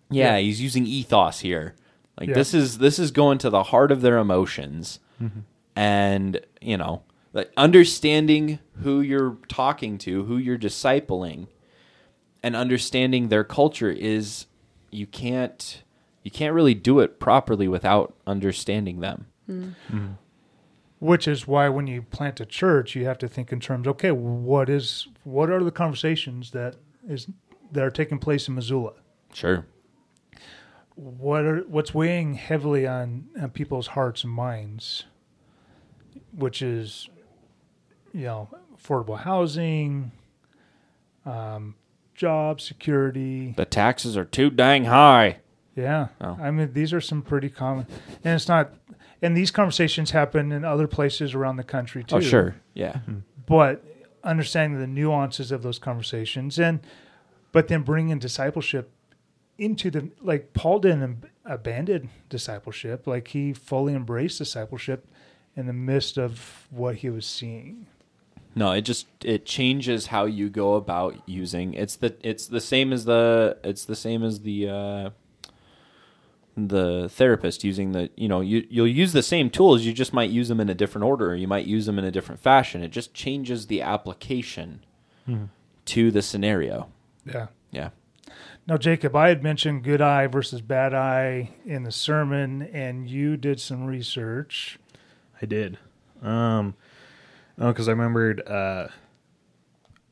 [0.09, 1.75] Yeah, he's using ethos here.
[2.19, 2.35] Like Yeah.
[2.35, 5.41] this is this is going to the heart of their emotions, mm-hmm.
[5.75, 7.03] and you know,
[7.33, 11.49] like understanding who you're talking to, who you're discipling,
[12.43, 14.47] and understanding their culture is
[14.91, 15.83] you can't
[16.23, 19.27] you can't really do it properly without understanding them.
[19.49, 19.75] Mm.
[19.93, 20.07] Mm-hmm.
[20.99, 23.87] Which is why when you plant a church, you have to think in terms.
[23.87, 26.77] Okay, what is what are the conversations that
[27.07, 27.29] is
[27.73, 28.95] that are taking place in Missoula?
[29.35, 29.67] Sure.
[30.97, 35.05] What are what's weighing heavily on, on people's hearts and minds,
[36.35, 37.09] which is,
[38.13, 40.11] you know, affordable housing,
[41.25, 41.75] um,
[42.15, 43.53] job security.
[43.57, 45.39] The taxes are too dang high.
[45.75, 46.39] Yeah, Oh.
[46.41, 47.87] I mean these are some pretty common,
[48.25, 48.73] and it's not.
[49.23, 52.17] And these conversations happen in other places around the country too.
[52.17, 52.57] Oh, sure.
[52.75, 52.99] Yeah.
[53.47, 53.83] but
[54.25, 56.81] understanding the nuances of those conversations and
[57.53, 58.91] but then bringing discipleship
[59.59, 65.07] into the like paul didn't ab- abandon discipleship like he fully embraced discipleship
[65.57, 67.87] in the midst of what he was seeing
[68.55, 71.75] No, it just it changes how you go about using.
[71.75, 75.11] It's the it's the same as the it's the same as the uh,
[76.57, 79.83] the therapist using the you know you you'll use the same tools.
[79.83, 81.33] You just might use them in a different order.
[81.33, 82.83] Or you might use them in a different fashion.
[82.83, 84.81] It just changes the application
[85.87, 86.89] to the scenario.
[87.27, 87.91] yeah Yeah.
[88.67, 93.37] Now jacob i had mentioned good eye versus bad eye in the sermon and you
[93.37, 94.79] did some research
[95.41, 95.79] I did.
[96.23, 96.75] Um,
[97.59, 98.89] because I remembered uh,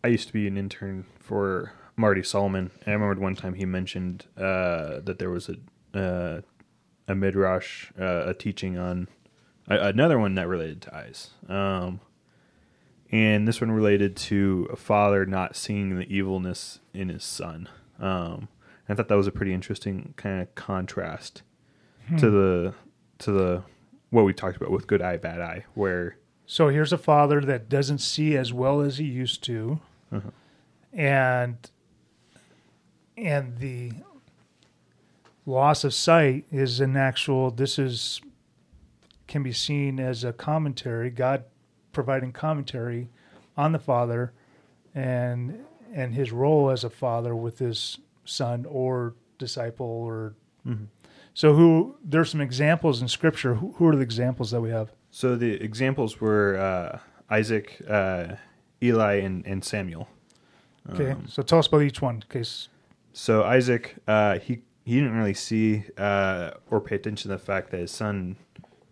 [0.02, 3.64] I used to be an intern for Marty Solomon, and I remembered one time he
[3.64, 5.56] mentioned uh, that there was a
[5.98, 6.40] uh,
[7.06, 9.08] a midrash, uh, a teaching on
[9.70, 11.30] uh, another one that related to eyes.
[11.48, 12.00] Um,
[13.12, 17.68] and this one related to a father not seeing the evilness in his son.
[18.00, 18.48] Um,
[18.88, 21.42] I thought that was a pretty interesting kind of contrast
[22.18, 22.74] to the
[23.18, 23.62] to the
[24.10, 27.68] what we talked about with good eye, bad eye, where So here's a father that
[27.68, 29.80] doesn't see as well as he used to,
[30.92, 31.56] and
[33.16, 33.92] and the
[35.46, 37.50] loss of sight is an actual.
[37.50, 38.20] This is
[39.26, 41.08] can be seen as a commentary.
[41.10, 41.44] God
[41.92, 43.08] providing commentary
[43.56, 44.32] on the father,
[44.94, 50.34] and and his role as a father with his son or disciple or.
[51.34, 53.54] So who there's some examples in scripture.
[53.54, 54.92] Who, who are the examples that we have?
[55.10, 56.98] So the examples were uh,
[57.30, 58.36] Isaac, uh,
[58.82, 60.08] Eli, and, and Samuel.
[60.92, 62.68] Okay, Um, so tell us about each one, case.
[63.12, 67.70] So Isaac, uh, he he didn't really see uh, or pay attention to the fact
[67.70, 68.36] that his son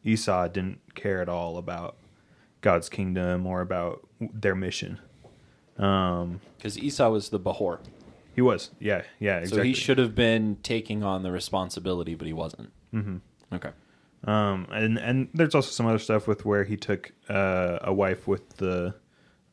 [0.05, 1.97] Esau didn't care at all about
[2.61, 5.01] God's kingdom or about their mission.
[5.79, 7.79] Um, Because Esau was the Behor.
[8.35, 9.59] he was, yeah, yeah, exactly.
[9.59, 12.73] So he should have been taking on the responsibility, but he wasn't.
[12.91, 13.17] hmm
[13.53, 13.71] Okay.
[14.25, 18.29] Um, and and there's also some other stuff with where he took uh, a wife
[18.29, 18.95] with the,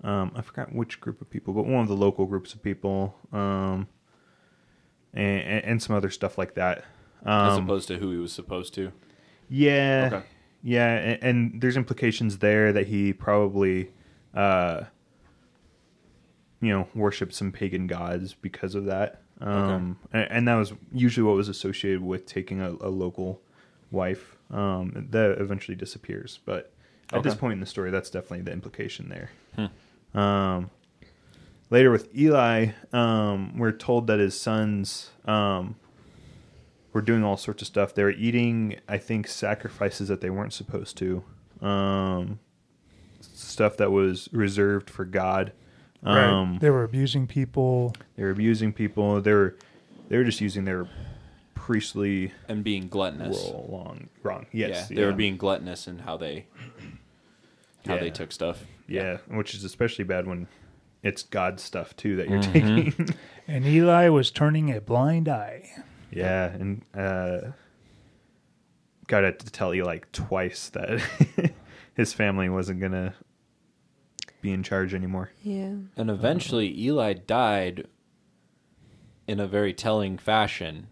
[0.04, 3.16] um, I forgot which group of people, but one of the local groups of people,
[3.34, 3.88] um,
[5.14, 6.86] and, and, and some other stuff like that.
[7.26, 8.92] Um, As opposed to who he was supposed to.
[9.50, 10.10] Yeah.
[10.14, 10.26] Okay.
[10.62, 13.90] Yeah, and, and there's implications there that he probably,
[14.36, 14.84] uh,
[16.62, 19.22] you know, worshipped some pagan gods because of that.
[19.42, 23.42] Um, and, and that was usually what was associated with taking a, a local
[23.92, 24.36] wife.
[24.52, 26.74] Um, that eventually disappears, but
[27.14, 29.30] at this point in the story, that's definitely the implication there.
[30.20, 30.72] Um,
[31.70, 35.76] later with Eli, um, we're told that his sons um,
[36.94, 37.94] were doing all sorts of stuff.
[37.94, 41.24] They were eating, I think, sacrifices that they weren't supposed to.
[41.62, 42.40] Um,
[43.22, 45.52] stuff that was reserved for God.
[46.04, 46.16] Um,
[46.54, 46.62] right.
[46.62, 47.94] They were abusing people.
[48.16, 49.22] They were abusing people.
[49.22, 49.56] They were
[50.08, 50.88] they were just using their
[51.56, 53.36] priestly And being gluttonous.
[53.38, 54.46] role along wrong.
[54.52, 56.46] Yes, yeah, they were being gluttonous in how they
[57.86, 58.64] how they took stuff.
[58.88, 60.48] yeah, which is especially bad when
[61.04, 62.90] it's God's stuff too that you're Mm-hmm.
[62.90, 63.16] taking.
[63.48, 65.70] And Eli was turning a blind eye.
[66.12, 67.52] yeah, and uh,
[69.08, 71.02] God had to tell you like twice that
[71.96, 73.16] his family wasn't gonna
[74.42, 75.32] be in charge anymore.
[75.44, 75.74] Yeah.
[75.98, 77.88] And eventually Eli died
[79.28, 80.88] in a very telling fashion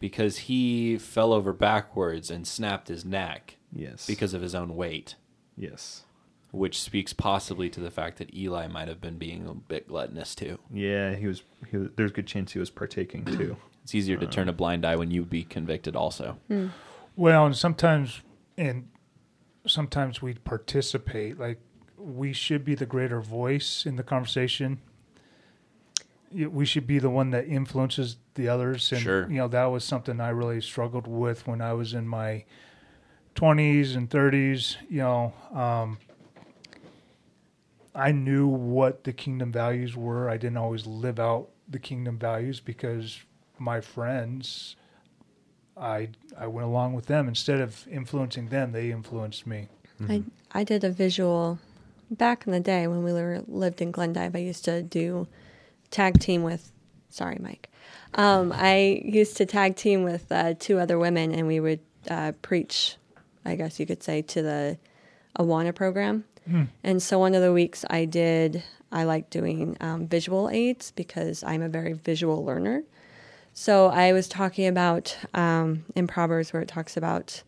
[0.00, 5.16] because he fell over backwards and snapped his neck Yes, because of his own weight,
[5.56, 6.04] yes,
[6.50, 10.34] which speaks possibly to the fact that Eli might have been being a bit gluttonous
[10.34, 10.58] too.
[10.72, 11.42] yeah, he was.
[11.70, 13.56] He was there's a good chance he was partaking too.
[13.82, 16.38] It's easier to turn a blind eye when you would be convicted also.
[16.48, 16.68] Hmm.
[17.14, 18.20] Well, and sometimes,
[18.58, 18.88] and
[19.64, 21.38] sometimes we participate.
[21.38, 21.60] Like
[22.06, 24.78] we should be the greater voice in the conversation.
[26.32, 29.28] We should be the one that influences the others, and Sure.
[29.28, 32.44] you know that was something I really struggled with when I was in my
[33.34, 34.76] twenties and thirties.
[34.88, 35.98] You know, um,
[37.94, 40.28] I knew what the kingdom values were.
[40.28, 43.20] I didn't always live out the kingdom values because
[43.58, 44.76] my friends
[45.76, 48.72] I I went along with them instead of influencing them.
[48.72, 49.68] They influenced me.
[50.08, 51.58] I I did a visual
[52.10, 54.34] back in the day when we were lived in Glendive.
[54.34, 55.26] I used to do
[55.90, 56.72] tag team with.
[57.08, 57.70] Sorry, Mike.
[58.14, 62.32] Um, I used to tag team with uh, two other women, and we would uh,
[62.42, 62.96] preach.
[63.44, 64.78] I guess you could say to the
[65.38, 66.24] Awana program.
[66.84, 68.62] And so one of the weeks I did.
[68.92, 72.84] I like doing um, visual aids because I'm a very visual learner.
[73.52, 77.42] So I was talking about um, in Proverbs where it talks about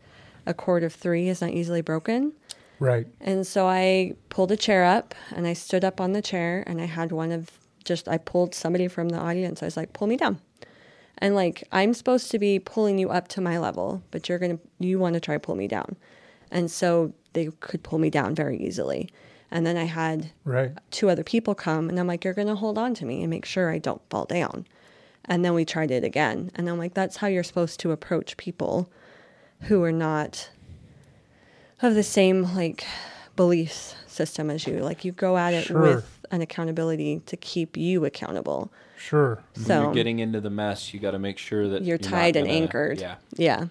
[0.46, 2.32] a cord of three is not easily broken.
[2.80, 3.06] Right.
[3.20, 6.80] And so I pulled a chair up and I stood up on the chair and
[6.80, 7.50] I had one of
[7.84, 9.62] just, I pulled somebody from the audience.
[9.62, 10.40] I was like, pull me down.
[11.18, 14.58] And like, I'm supposed to be pulling you up to my level, but you're going
[14.58, 15.96] to, you want to try pull me down.
[16.50, 19.10] And so they could pull me down very easily.
[19.50, 20.72] And then I had Right.
[20.90, 23.30] two other people come and I'm like, you're going to hold on to me and
[23.30, 24.66] make sure I don't fall down.
[25.24, 26.50] And then we tried it again.
[26.54, 28.90] And I'm like, that's how you're supposed to approach people
[29.62, 30.50] who are not
[31.82, 32.84] of the same like
[33.36, 34.78] belief system as you.
[34.78, 35.80] Like you go at it Sure.
[35.80, 38.70] with an accountability to keep you accountable.
[38.98, 39.42] Sure.
[39.54, 42.08] When So you're getting into the mess, you got to make sure that you're not
[42.10, 43.00] tied and gonna- anchored.
[43.00, 43.14] Yeah.
[43.36, 43.66] Yeah.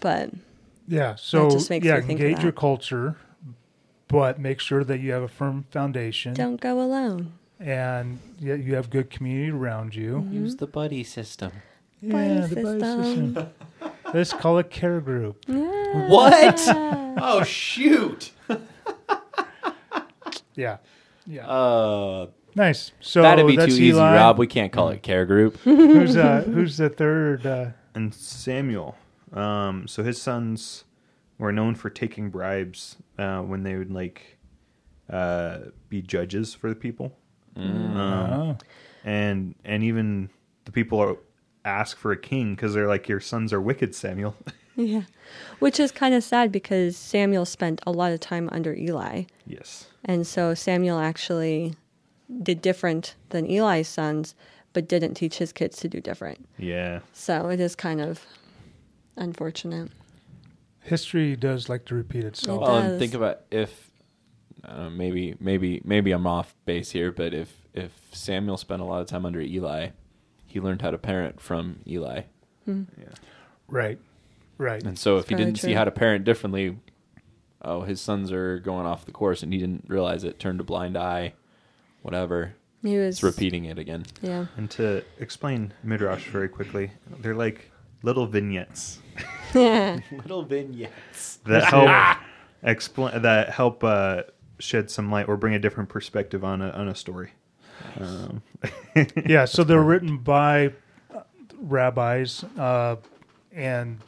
[0.00, 0.30] But
[0.88, 1.14] Yeah.
[1.16, 3.16] So just makes yeah, me think of engage your culture,
[4.08, 7.32] but make sure that you have a firm foundation don't go alone.
[7.60, 10.26] and yeah, you have good community around you.
[10.30, 11.52] Use the buddy system.
[12.00, 13.48] Yeah, Buddy the buddy system.
[14.14, 14.36] system.
[14.36, 15.44] Let's call it care group.
[15.48, 16.60] What?
[16.68, 18.32] oh shoot!
[20.56, 20.78] Yeah.
[21.26, 21.46] Yeah.
[21.48, 22.92] Uh, nice.
[23.00, 24.14] So that'd be too that's easy, Eli.
[24.16, 24.38] Rob.
[24.38, 25.56] We can't call it care group.
[25.64, 27.46] who's uh, who's the third?
[27.46, 28.96] Uh, and Samuel.
[29.32, 30.84] Um, so his sons
[31.38, 34.38] were known for taking bribes uh, when they would like
[35.10, 35.58] uh,
[35.88, 37.16] be judges for the people,
[37.56, 38.56] um, oh,
[39.04, 40.30] and and even
[40.66, 41.16] the people are,
[41.64, 44.36] ask for a king because they're like, "Your sons are wicked, Samuel."
[44.76, 45.02] Yeah.
[45.60, 49.22] Which is kind of sad because Samuel spent a lot of time under Eli.
[49.46, 49.86] yes.
[50.04, 51.76] And so Samuel actually
[52.42, 54.34] did different than Eli's sons,
[54.72, 56.48] but didn't teach his kids to do different.
[56.58, 57.02] Yeah.
[57.12, 58.26] So it is kind of
[59.16, 59.90] unfortunate.
[60.82, 62.58] history does like to repeat itself.
[62.58, 62.90] It Well, does.
[62.90, 63.90] and think about if
[64.64, 69.00] uh, maybe maybe maybe I'm off base here, but if if Samuel spent a lot
[69.02, 69.90] of time under Eli,
[70.54, 72.22] he learned how to parent from Eli,
[72.64, 72.74] Yeah.
[73.68, 73.98] Right.
[74.56, 74.82] Right.
[74.84, 76.78] and so if That's he didn't see how to parent differently,
[77.62, 80.64] oh, his sons are going off the course, and he didn't realize it, turned a
[80.64, 81.34] blind eye,
[82.02, 82.54] whatever.
[82.82, 84.04] He was It's repeating it again.
[84.22, 84.46] Yeah.
[84.56, 87.70] And to explain midrash very quickly, they're like
[88.04, 89.00] little vignettes
[89.54, 91.38] Little vignettes.
[91.46, 92.18] that help
[92.62, 94.22] explain that help uh,
[94.60, 97.30] shed some light or bring a different perspective on a on a story.
[98.00, 98.42] Um,
[99.26, 100.72] yeah, so they're written by
[101.14, 101.20] uh,
[101.60, 102.96] rabbis, uh,
[103.52, 104.00] and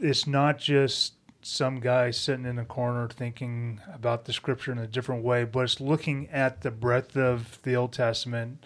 [0.00, 4.86] it's not just some guy sitting in a corner thinking about the scripture in a
[4.86, 8.64] different way, but it's looking at the breadth of the Old Testament,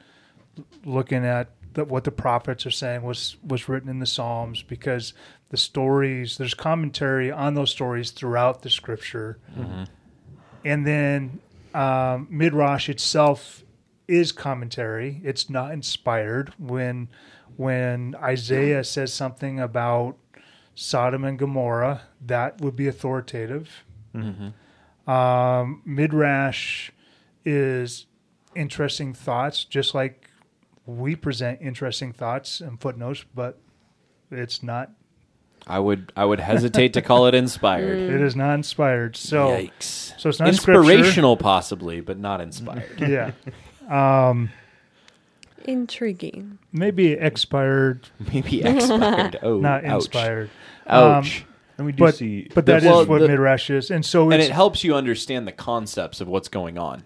[0.84, 5.12] looking at the, what the prophets are saying was was written in the Psalms, because
[5.50, 9.38] the stories there's commentary on those stories throughout the scripture,
[10.64, 11.40] and then
[11.74, 13.62] um, midrash itself
[14.06, 15.20] is commentary.
[15.24, 16.54] It's not inspired.
[16.58, 17.08] When
[17.56, 20.16] when Isaiah says something about
[20.74, 23.84] Sodom and Gomorrah, that would be authoritative.
[25.06, 26.90] Um, midrash
[27.44, 28.06] is
[28.54, 30.30] interesting thoughts, just like
[30.86, 33.58] we present interesting thoughts and footnotes, but
[34.30, 34.92] it's not.
[35.66, 37.98] I would I would hesitate to call it inspired.
[37.98, 39.16] It is not inspired.
[39.16, 40.18] So Yikes.
[40.18, 40.80] so it's not scripture.
[40.80, 42.98] inspirational possibly, but not inspired.
[43.00, 43.32] yeah,
[43.88, 44.50] um,
[45.64, 46.58] Intriguing.
[46.72, 49.38] maybe expired, Maybe expired.
[49.42, 49.94] Oh, not ouch.
[50.06, 50.50] inspired.
[50.86, 51.44] Ouch.
[51.76, 54.30] and we do But see but that is well, what the- midrash is, and so
[54.30, 57.04] and it helps you understand the concepts of what's going on.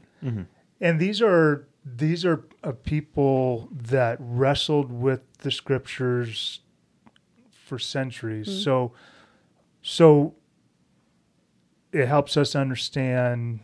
[0.81, 6.61] and these are these are uh, people that wrestled with the scriptures
[7.73, 8.93] for centuries so
[9.81, 10.35] so
[11.91, 13.61] it helps us understand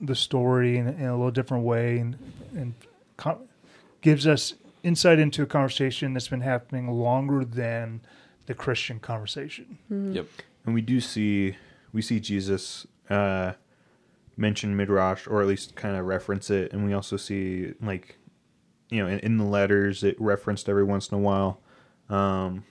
[0.00, 2.18] the story in, in a little different way and,
[2.56, 2.74] and
[3.16, 3.40] co-
[4.00, 8.00] gives us insight into a conversation that's been happening longer than
[8.46, 10.26] the christian conversation Yep.
[10.64, 11.54] and we do see
[11.92, 13.52] we see Jesus uh,
[14.36, 18.18] mention midrash or at least kind of reference it, and we also see like
[18.90, 21.60] you know in, in the letters it referenced every once in a while.
[22.10, 22.64] Um,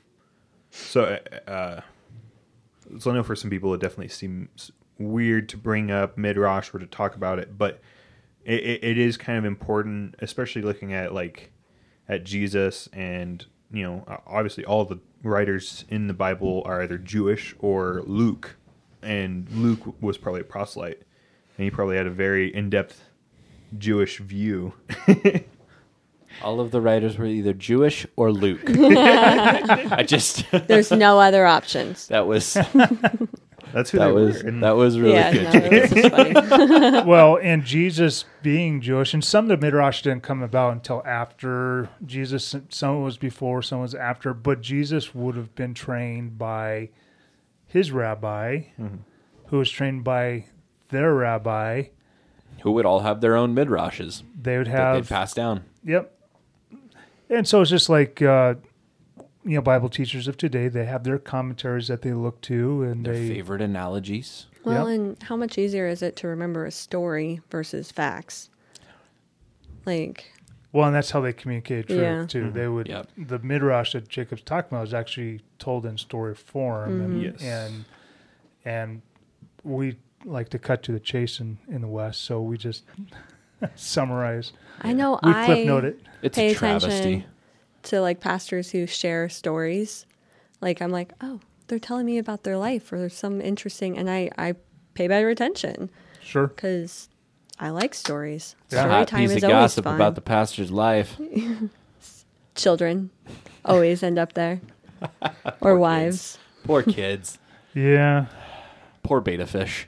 [0.76, 1.82] so uh,
[3.00, 6.80] so I know for some people it definitely seems weird to bring up midrash or
[6.80, 7.82] to talk about it, but
[8.44, 11.52] it, it, it is kind of important, especially looking at like
[12.08, 17.56] at Jesus and you know obviously all the writers in the Bible are either Jewish
[17.60, 18.56] or Luke,
[19.02, 21.04] and Luke was probably a proselyte,
[21.58, 23.02] and he probably had a very in depth
[23.78, 24.74] Jewish view.
[26.42, 28.64] All of the writers were either Jewish or Luke.
[28.68, 32.08] I just There's no other options.
[32.08, 32.54] that was
[33.74, 34.50] That's who that they was were.
[34.50, 35.54] And that was really yeah, good.
[35.54, 37.04] no, this funny.
[37.06, 41.90] well, and Jesus being Jewish, and some of the midrash didn't come about until after
[42.06, 42.56] Jesus.
[42.70, 44.34] Some was before, some was after.
[44.34, 46.90] But Jesus would have been trained by
[47.68, 48.98] his rabbi, mm-hmm.
[49.48, 50.46] who was trained by
[50.90, 51.84] their rabbi.
[52.62, 55.66] Who would all have their own midrashes They would that have they'd pass down.
[55.84, 56.15] Yep.
[57.30, 58.56] And so it's just like uh,
[59.44, 60.68] you know, Bible teachers of today.
[60.68, 64.48] They have their commentaries that they look to, and Their they favorite analogies.
[64.64, 65.00] Well, Yep.
[65.00, 68.50] and how much easier is it to remember a story versus facts?
[69.86, 70.32] Like,
[70.72, 72.26] well, and that's how they communicate truth Yeah.
[72.28, 72.52] too.
[72.52, 73.08] They would Yep.
[73.18, 77.42] the midrash that Jacob's talking about is actually told in story form, and Yes.
[77.42, 77.86] and
[78.66, 79.02] and
[79.64, 82.84] we like to cut to the chase in, in the West, so we just
[83.76, 84.52] summarize.
[84.82, 86.00] I know We I cliff note it.
[86.22, 86.88] It's pay a travesty.
[86.90, 87.24] attention
[87.84, 90.06] to like pastors who share stories.
[90.62, 94.10] Like, I'm like, oh, they're telling me about their life or there's some interesting, and
[94.10, 94.56] I I
[94.94, 95.90] pay better attention
[96.22, 96.48] Sure.
[96.48, 97.10] because
[97.60, 98.56] I like stories.
[98.72, 98.80] Yeah.
[98.82, 99.96] Story Hot time piece is of always gossip fun.
[99.96, 101.18] about the pastor's life.
[102.56, 103.10] Children
[103.66, 104.62] always end up there,
[105.62, 106.38] or wives.
[106.64, 107.38] Poor kids.
[107.74, 108.26] Yeah.
[109.04, 109.88] Poor beta fish.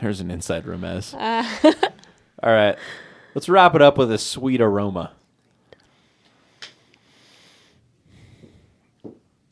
[0.00, 1.14] There's an inside Remez.
[1.18, 1.72] Uh.
[2.42, 2.78] All right.
[3.34, 5.12] Let's wrap it up with a sweet aroma.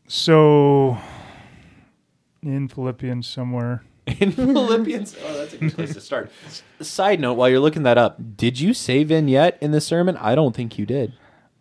[0.07, 0.97] So
[2.43, 3.83] in Philippians somewhere.
[4.21, 5.15] In Philippians.
[5.23, 6.33] Oh, that's a good place to start.
[6.81, 10.17] Side note, while you're looking that up, did you say vignette in the sermon?
[10.17, 11.13] I don't think you did.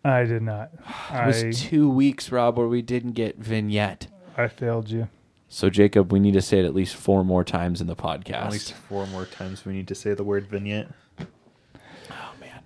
[0.02, 0.70] I did not.
[1.12, 4.06] It was I two weeks, Rob, where we didn't get vignette.
[4.34, 5.08] I failed you.
[5.48, 8.44] So, Jacob, we need to say it at least four more times in the podcast.
[8.44, 10.88] At least four more times we need to say the word vignette.
[11.18, 12.60] oh, man.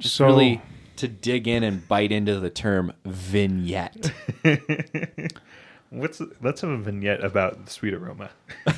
[0.00, 0.60] Just So really
[0.96, 4.12] to dig in and bite into the term vignette.
[5.90, 8.30] What's let's have a vignette about the sweet aroma.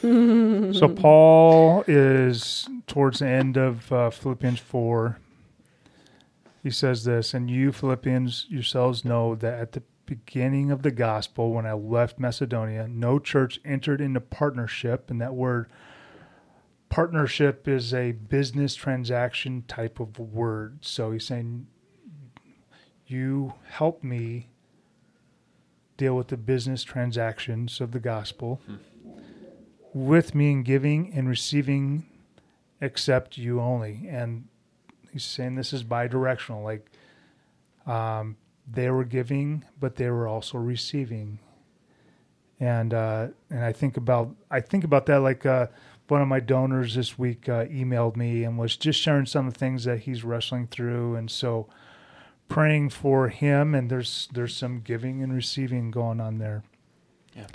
[0.00, 5.18] So Paul is towards the end of uh, Philippians four.
[6.62, 11.52] He says this, and you Philippians yourselves know that at the beginning of the gospel,
[11.52, 15.68] when I left Macedonia, no church entered into partnership, and that word
[16.88, 20.78] partnership is a business transaction type of word.
[20.80, 21.66] So he's saying,
[23.06, 24.48] You help me
[25.98, 28.60] deal with the business transactions of the gospel
[29.92, 32.06] with me in giving and receiving,
[32.80, 34.06] except you only.
[34.08, 34.46] And
[35.12, 36.62] he's saying this is bi directional.
[36.62, 36.86] Like,
[37.86, 38.36] um,
[38.70, 41.38] they were giving, but they were also receiving.
[42.60, 45.68] And uh, and I think about I think about that like uh,
[46.08, 49.54] one of my donors this week uh, emailed me and was just sharing some of
[49.54, 51.68] the things that he's wrestling through, and so
[52.48, 53.74] praying for him.
[53.74, 56.64] And there's there's some giving and receiving going on there.
[57.34, 57.46] Yeah.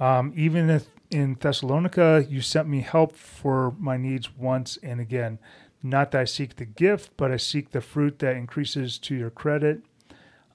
[0.00, 5.38] Um, even if in Thessalonica you sent me help for my needs once and again.
[5.82, 9.30] Not that I seek the gift, but I seek the fruit that increases to your
[9.30, 9.82] credit.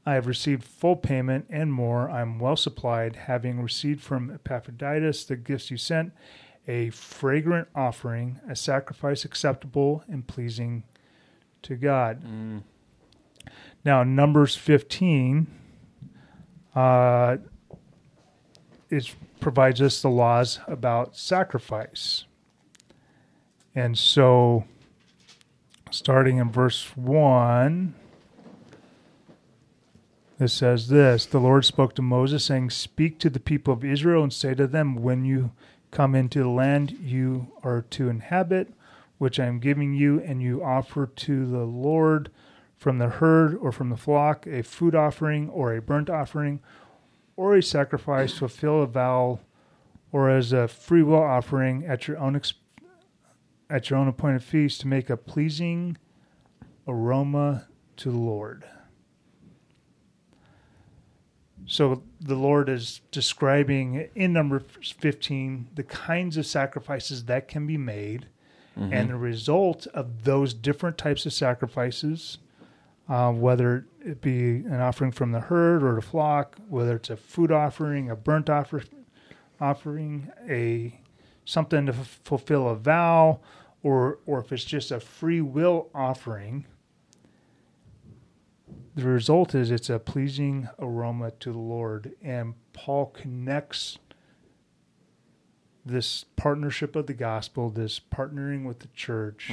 [0.05, 2.09] I have received full payment and more.
[2.09, 6.11] I am well supplied, having received from Epaphroditus the gifts you sent,
[6.67, 10.83] a fragrant offering, a sacrifice acceptable and pleasing
[11.61, 12.21] to God.
[13.85, 15.47] Now, Numbers 15
[16.75, 17.37] uh,
[18.89, 22.25] it provides us the laws about sacrifice.
[23.75, 24.65] And so,
[25.91, 27.95] starting in verse 1,
[30.39, 34.23] it says this The Lord spoke to Moses, saying, Speak to the people of Israel
[34.23, 35.51] and say to them, When you
[35.91, 38.73] come into the land you are to inhabit,
[39.17, 42.31] which I am giving you, and you offer to the Lord
[42.75, 46.59] from the herd or from the flock a food offering or a burnt offering
[47.37, 49.39] or a sacrifice to fulfill a vow
[50.11, 52.39] or as a free will offering at your own
[53.69, 55.97] at your own appointed feast to make a pleasing
[56.87, 58.65] aroma to the Lord.
[61.65, 67.77] So the Lord is describing in number 15 the kinds of sacrifices that can be
[67.77, 68.27] made
[68.75, 72.39] and the result of those different types of sacrifices,
[73.07, 77.15] uh, whether it be an offering from the herd or the flock, whether it's a
[77.17, 78.83] food offering, a burnt offer,
[79.61, 80.99] offering, a
[81.45, 83.39] something to f- fulfill a vow,
[83.83, 86.65] or or if it's just a free will offering,
[88.95, 92.13] the result is it's a pleasing aroma to the Lord.
[92.21, 93.97] And Paul connects
[95.85, 99.49] this partnership of the gospel, this partnering with the church,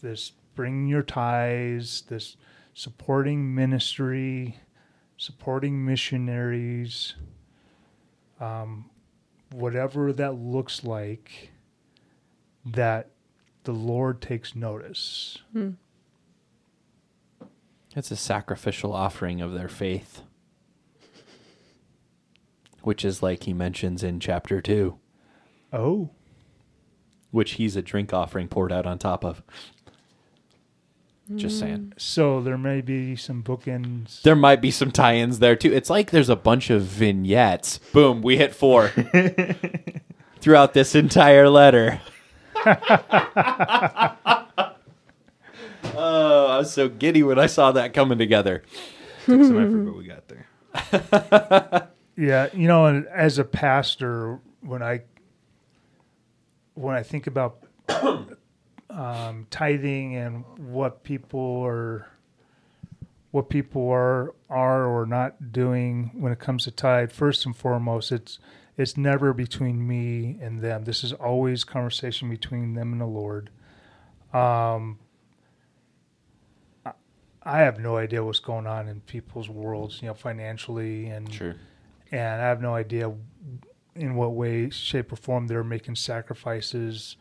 [0.00, 2.36] this bringing your ties, this
[2.74, 4.58] supporting ministry,
[5.16, 7.14] supporting missionaries,
[8.40, 8.88] um,
[9.52, 11.50] whatever that looks like,
[12.64, 13.10] that
[13.64, 15.38] the Lord takes notice.
[17.98, 20.22] It's a sacrificial offering of their faith,
[22.82, 24.96] which is like he mentions in chapter 2,
[25.72, 26.10] Oh,
[27.32, 29.42] which he's a drink offering poured out on top of.
[31.34, 31.60] Just hmm.
[31.60, 31.92] saying.
[31.96, 34.22] so there may be some bookends.
[34.22, 35.72] There might be some tie ins there too.
[35.72, 37.78] It's like there's a bunch of vignettes.
[37.92, 38.92] Boom, we hit four
[40.40, 42.00] throughout this entire letter.
[45.96, 48.64] oh, I was so giddy when I saw that coming together.
[49.26, 51.88] Took some effort, but we got there.
[52.16, 55.02] Yeah, you know, and as a pastor, when I
[56.74, 57.62] when I think about
[58.90, 62.08] um, tithing and what people are
[63.30, 68.10] what people are are or not doing when it comes to tithe, first and foremost,
[68.10, 68.40] it's
[68.76, 70.86] it's never between me and them.
[70.86, 73.48] This is always conversation between them and the Lord.
[74.34, 75.07] Um, I-
[77.48, 81.56] I have no idea what's going on in people's worlds, you know, financially and Sure.
[82.12, 83.12] and I have no idea
[83.94, 87.16] in what way, shape, or form they're making sacrifices.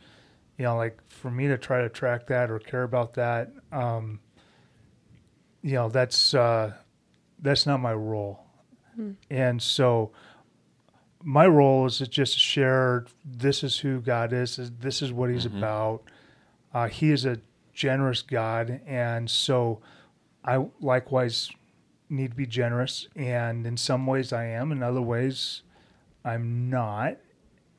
[0.57, 4.19] You know, like for me to try to track that or care about that, um,
[5.61, 6.73] you know, that's uh,
[7.39, 8.39] that's not my role.
[9.29, 10.11] And so,
[11.23, 13.05] my role is just to just share.
[13.23, 14.57] This is who God is.
[14.57, 16.03] is- This is what He's about.
[16.73, 17.37] Uh, he is a
[17.73, 19.81] generous God, and so
[20.47, 21.51] I likewise
[22.09, 25.61] need to be generous and in some ways I am in other ways
[26.23, 27.17] I'm not.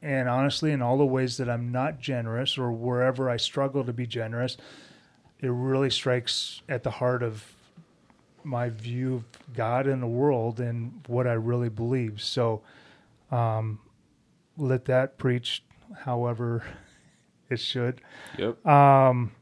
[0.02, 3.92] And honestly in all the ways that I'm not generous or wherever I struggle to
[3.92, 4.56] be generous
[5.40, 7.44] it really strikes at the heart of
[8.44, 12.20] my view of God and the world and what I really believe.
[12.20, 12.62] So
[13.30, 13.78] um,
[14.56, 15.62] let that preach
[15.96, 16.64] however
[17.50, 18.00] it should.
[18.36, 18.66] Yep.
[18.66, 19.32] um,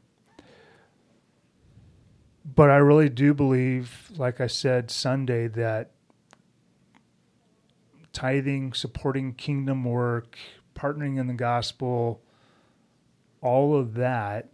[2.55, 5.91] but I really do believe, like I said Sunday, that
[8.13, 10.37] tithing, supporting kingdom work,
[10.73, 12.21] partnering in the gospel,
[13.41, 14.49] all of that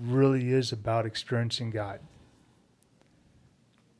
[0.00, 2.00] really is about experiencing God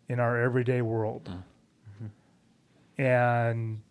[0.09, 1.29] in our everyday world.
[1.29, 3.03] Mm-hmm.
[3.03, 3.83] And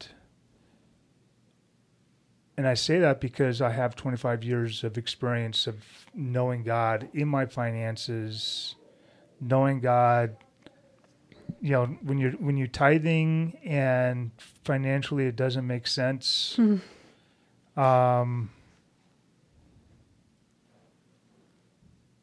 [2.57, 5.83] and I say that because I have 25 years of experience of
[6.13, 8.75] knowing God in my finances,
[9.41, 10.37] knowing God
[11.59, 14.31] you know when you're when you're tithing and
[14.63, 16.77] financially it doesn't make sense hmm.
[17.79, 18.49] um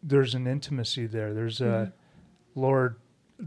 [0.08, 1.34] there's an intimacy there.
[1.34, 1.92] There's a
[2.54, 2.60] hmm.
[2.60, 2.96] lord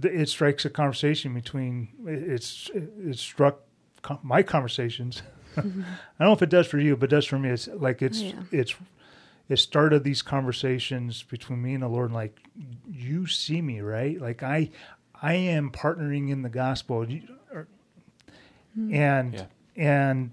[0.04, 3.62] it strikes a conversation between it's it struck
[4.24, 5.22] my conversations.
[5.52, 5.82] Mm-hmm.
[5.82, 7.50] I don't know if it does for you but it does for me.
[7.50, 8.36] It's like it's Yeah.
[8.54, 8.74] it's
[9.52, 12.40] it started these conversations between me and the lord like
[12.90, 14.20] you see me right?
[14.22, 14.70] Like i
[15.22, 17.10] i am partnering in the gospel.
[17.10, 17.28] You-
[18.92, 19.46] and Yeah.
[19.76, 20.32] and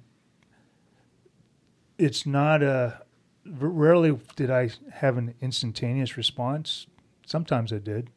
[1.98, 3.02] it's not a
[3.44, 6.86] rarely did i have an instantaneous response.
[7.26, 8.10] Sometimes i did.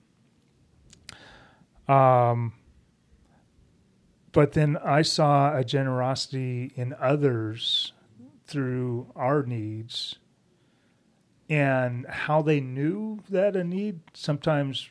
[1.87, 2.53] Um
[4.31, 7.91] but then i saw a generosity in others
[8.45, 10.17] through our needs
[11.51, 14.89] and how they knew that a need sometimes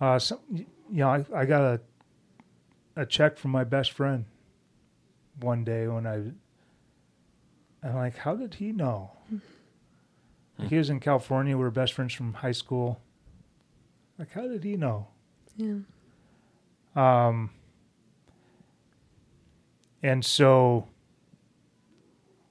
[0.00, 1.80] uh some, you know I, I got a
[2.96, 4.24] a check from my best friend
[5.40, 6.30] one day when I
[7.84, 9.10] I'm like, how did he know?
[10.58, 11.56] Like, he was in California.
[11.56, 12.98] We were best friends from high school.
[14.18, 15.08] Like, how did he know?
[15.56, 15.74] Yeah.
[16.96, 17.50] Um,
[20.02, 20.86] and so,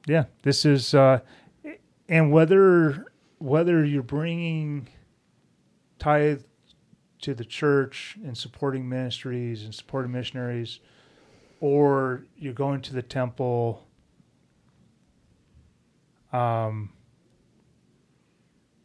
[0.05, 1.21] yeah, this is, uh,
[2.13, 3.07] and whether
[3.39, 4.87] whether you're bringing
[5.97, 6.43] tithe
[7.21, 10.79] to the church and supporting ministries and supporting missionaries,
[11.59, 13.87] or you're going to the temple.
[16.31, 16.93] Um,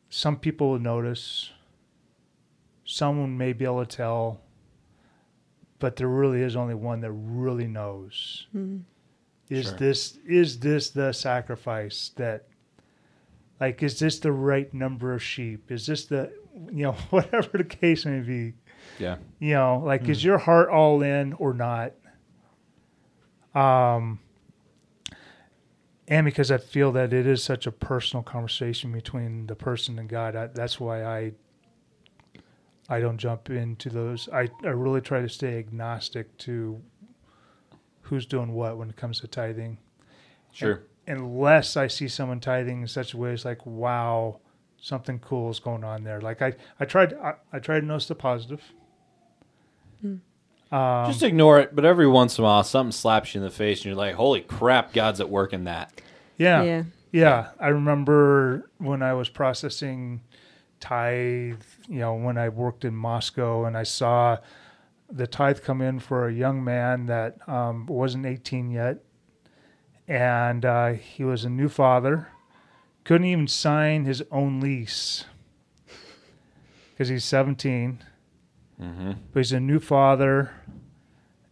[0.09, 1.51] some people will notice.
[2.85, 4.41] Someone may be able to tell
[5.79, 8.47] but there really is only one that really knows.
[9.49, 9.77] Is Sure.
[9.77, 12.48] this is this the sacrifice that
[13.61, 15.71] like is this the right number of sheep?
[15.71, 16.33] Is this the
[16.73, 18.55] you know, whatever the case may be.
[18.99, 19.17] Yeah.
[19.39, 21.93] You know, like is your heart all in or not?
[23.55, 24.21] Um
[26.07, 30.09] and because I feel that it is such a personal conversation between the person and
[30.09, 31.33] God, I, that's why I
[32.89, 34.29] I don't jump into those.
[34.33, 36.81] I, I really try to stay agnostic to
[38.01, 39.77] who's doing what when it comes to tithing.
[40.53, 40.85] Sure.
[41.09, 44.41] Unless I see someone tithing in such a way it's like, wow,
[44.81, 46.21] something cool is going on there.
[46.21, 48.63] Like I, I tried I, I tried to notice the positive.
[50.71, 53.51] Um, Just ignore it, but every once in a while something slaps you in the
[53.51, 56.01] face and you're like, holy crap, God's at work in that.
[56.37, 56.63] Yeah.
[56.63, 56.83] Yeah.
[57.11, 57.49] Yeah.
[57.59, 60.21] I remember when I was processing
[60.79, 64.39] tithe, you know, when I worked in Moscow and I saw
[65.11, 68.99] the tithe come in for a young man that um, wasn't 18 yet.
[70.09, 72.29] And uh, he was a new father,
[73.05, 75.25] couldn't even sign his own lease
[76.91, 78.03] because he's 17.
[78.81, 79.13] Mm-hmm.
[79.33, 80.53] But he's a new father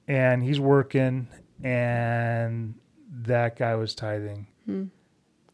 [0.08, 1.28] and he's working,
[1.62, 2.74] and
[3.10, 4.46] that guy was tithing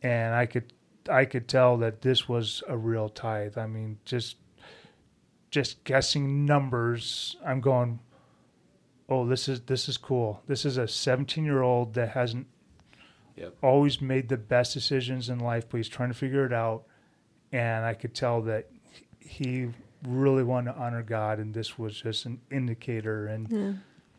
[0.02, 0.72] and I could
[1.08, 3.56] I could tell that this was a real tithe.
[3.56, 4.36] I mean, just
[5.50, 8.00] just guessing numbers, I'm going,
[9.08, 10.42] oh, this is this is cool.
[10.46, 12.46] This is a 17 year old that hasn't
[13.36, 13.54] Yep.
[13.62, 16.84] always made the best decisions in life, but he's trying to figure it out.
[17.52, 18.68] And I could tell that
[19.20, 19.68] he
[20.06, 23.26] really wanted to honor God, and this was just an indicator.
[23.26, 23.72] And Yeah.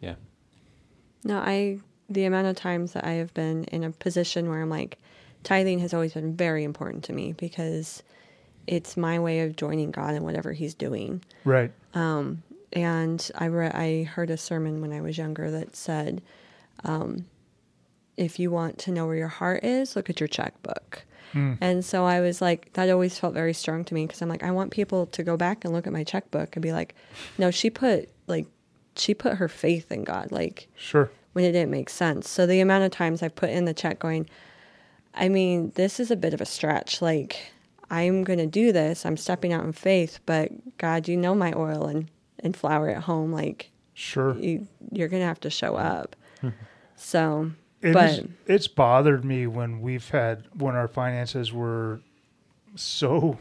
[0.10, 0.16] Yeah.
[1.24, 4.70] No, I the amount of times that I have been in a position where I'm
[4.70, 4.98] like,
[5.44, 8.04] tithing has always been very important to me because
[8.68, 11.24] it's my way of joining God in whatever He's doing.
[11.46, 11.72] right,
[12.76, 16.22] And I re- I heard a sermon when I was younger that said,
[16.84, 17.26] um,
[18.18, 21.04] if you want to know where your heart is, look at your checkbook.
[21.32, 21.54] Hmm.
[21.60, 24.44] And so I was like, that always felt very strong to me because I'm like,
[24.44, 26.96] I want people to go back and look at my checkbook and be like,
[27.38, 28.46] no, she put like,
[28.96, 30.32] she put her faith in God.
[30.32, 32.30] Like, sure, when it didn't make sense.
[32.30, 34.30] So the amount of times I put in the check going,
[35.16, 37.02] I mean, this is a bit of a stretch.
[37.02, 37.52] Like,
[37.90, 39.06] I'm going to do this.
[39.06, 42.10] I'm stepping out in faith, but God, you know my oil and,
[42.40, 43.32] and flour at home.
[43.32, 44.38] Like, sure.
[44.38, 46.16] you, you're going to have to show up.
[46.42, 46.50] Hmm.
[46.96, 47.52] so,
[47.84, 52.00] It but is- it's bothered me when we've had when our finances were
[52.76, 53.38] so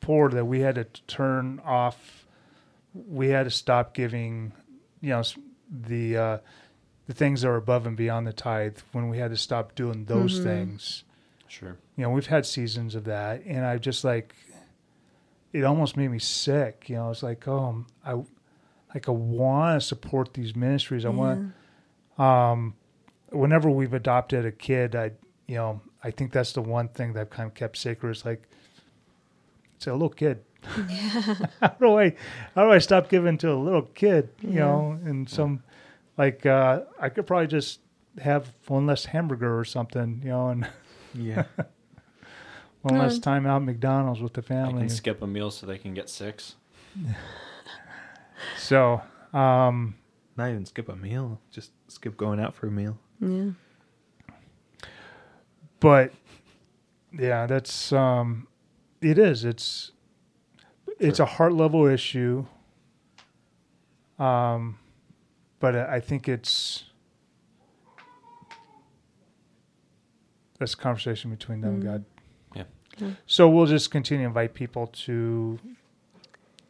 [0.00, 2.26] poor that we had to turn off.
[2.94, 4.52] We had to stop giving,
[5.02, 5.22] you know,
[5.70, 6.38] the uh,
[7.06, 8.78] the things that are above and beyond the tithe.
[8.92, 11.04] When we had to stop doing those things,
[11.46, 11.76] Sure.
[11.96, 14.34] You know, we've had seasons of that, and I just like
[15.52, 16.88] it almost made me sick.
[16.88, 18.14] You know, it's like, oh, I
[18.94, 21.04] like I want to support these ministries.
[21.04, 21.52] I want.
[22.18, 22.74] Um,
[23.30, 25.12] whenever we've adopted a kid, I
[25.46, 28.10] you know I think that's the one thing that I've kind of kept sacred.
[28.10, 28.42] Is like
[29.76, 30.42] it's a little kid.
[31.60, 32.14] how do I
[32.54, 34.30] how do I stop giving to a little kid?
[34.42, 34.54] You Yeah.
[34.66, 35.62] know, and some
[36.16, 37.80] like uh, I could probably just
[38.20, 40.20] have one less hamburger or something.
[40.24, 40.68] You know, and
[41.14, 41.44] Yeah.
[42.82, 43.22] one less Mm.
[43.22, 44.80] time out at McDonald's with the I family.
[44.80, 46.54] can skip a meal so they can get six.
[48.56, 49.00] So,
[49.32, 49.96] um,
[50.36, 51.40] Not even skip a meal.
[51.50, 52.98] Just skip going out for a meal.
[53.20, 53.50] Yeah.
[55.80, 56.12] but
[57.18, 58.46] yeah, that's um,
[59.00, 59.44] it is.
[59.44, 59.92] It's
[60.98, 62.46] it's a heart level issue.
[64.18, 64.78] Um,
[65.60, 66.84] but I I think it's
[70.58, 71.86] that's a conversation between them and Mm.
[71.86, 72.04] God.
[72.54, 72.64] Yeah.
[72.98, 73.10] Yeah.
[73.26, 75.58] So we'll just continue to invite people to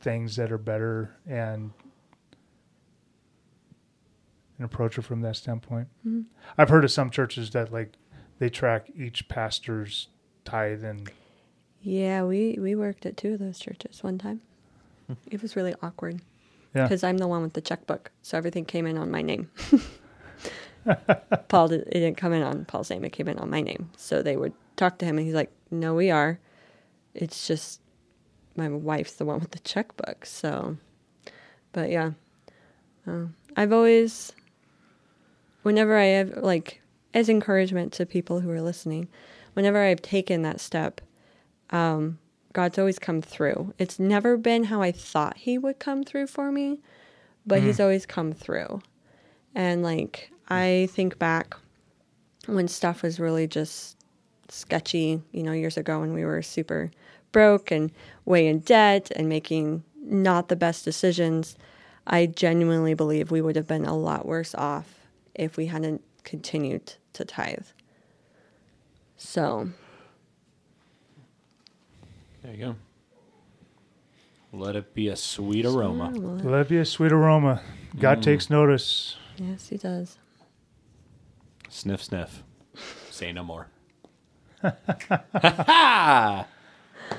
[0.01, 1.72] things that are better and
[4.59, 5.88] and approach it from that standpoint.
[6.06, 6.24] Mhm.
[6.56, 7.92] I've heard of some churches that like
[8.38, 10.09] they track each pastor's
[10.44, 11.11] tithe and
[11.80, 14.40] Yeah, we we worked at two of those churches one time.
[15.30, 16.20] It was really awkward
[16.74, 16.84] yeah.
[16.84, 19.50] because I'm the one with the checkbook, so everything came in on my name.
[21.48, 23.90] Paul did, it didn't come in on Paul's name; it came in on my name.
[23.96, 26.38] So they would talk to him, and he's like, "No, we are.
[27.14, 27.80] It's just
[28.56, 30.76] my wife's the one with the checkbook." So,
[31.72, 32.12] but yeah,
[33.06, 34.32] uh, I've always,
[35.69, 36.81] whenever I have like
[37.12, 39.07] as encouragement to people who are listening,
[39.53, 41.03] whenever I've taken that step,
[41.69, 42.19] um,
[42.55, 43.75] God's always come through.
[43.79, 46.81] It's never been how I thought He would come through for me,
[47.45, 48.81] but He's always come through.
[49.55, 51.55] And like, I think back
[52.47, 53.99] when stuff was really just
[54.49, 56.91] sketchy, you know, years ago when we were super
[57.31, 57.93] broke and
[58.25, 61.59] way in debt and making not the best decisions.
[62.07, 64.97] I genuinely believe we would have been a lot worse off
[65.39, 67.64] if we hadn't continued to tithe.
[69.16, 69.70] So,
[72.43, 72.76] There you go.
[74.53, 76.11] Let it be a sweet aroma.
[76.11, 77.62] Let it be a sweet aroma.
[77.99, 78.22] God Mm.
[78.22, 79.16] takes notice.
[79.36, 80.18] yes, He does.
[81.68, 82.43] Sniff, sniff.
[83.11, 83.68] Say no more.
[84.62, 84.72] All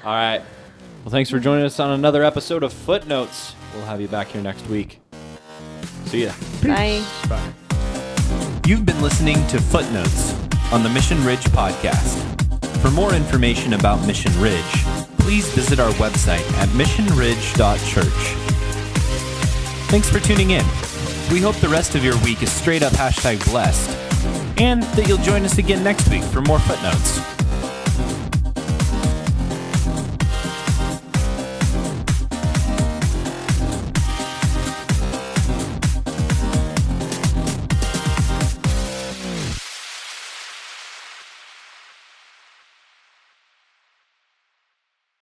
[0.04, 0.42] right.
[1.04, 3.56] Well, thanks for joining us on another episode of Footnotes.
[3.74, 5.00] We'll have you back here next week.
[6.06, 6.34] See ya.
[6.64, 7.04] Bye.
[7.28, 7.69] Bye.
[8.70, 10.36] You've been listening to Footnotes
[10.72, 12.20] on the Mission Ridge podcast.
[12.84, 14.86] For more information about Mission Ridge,
[15.18, 18.06] please visit our website at missionridge.church.
[19.90, 20.64] Thanks for tuning in.
[21.32, 23.90] We hope the rest of your week is straight up hashtag blessed,
[24.62, 27.39] and that you'll join us again next week for more footnotes.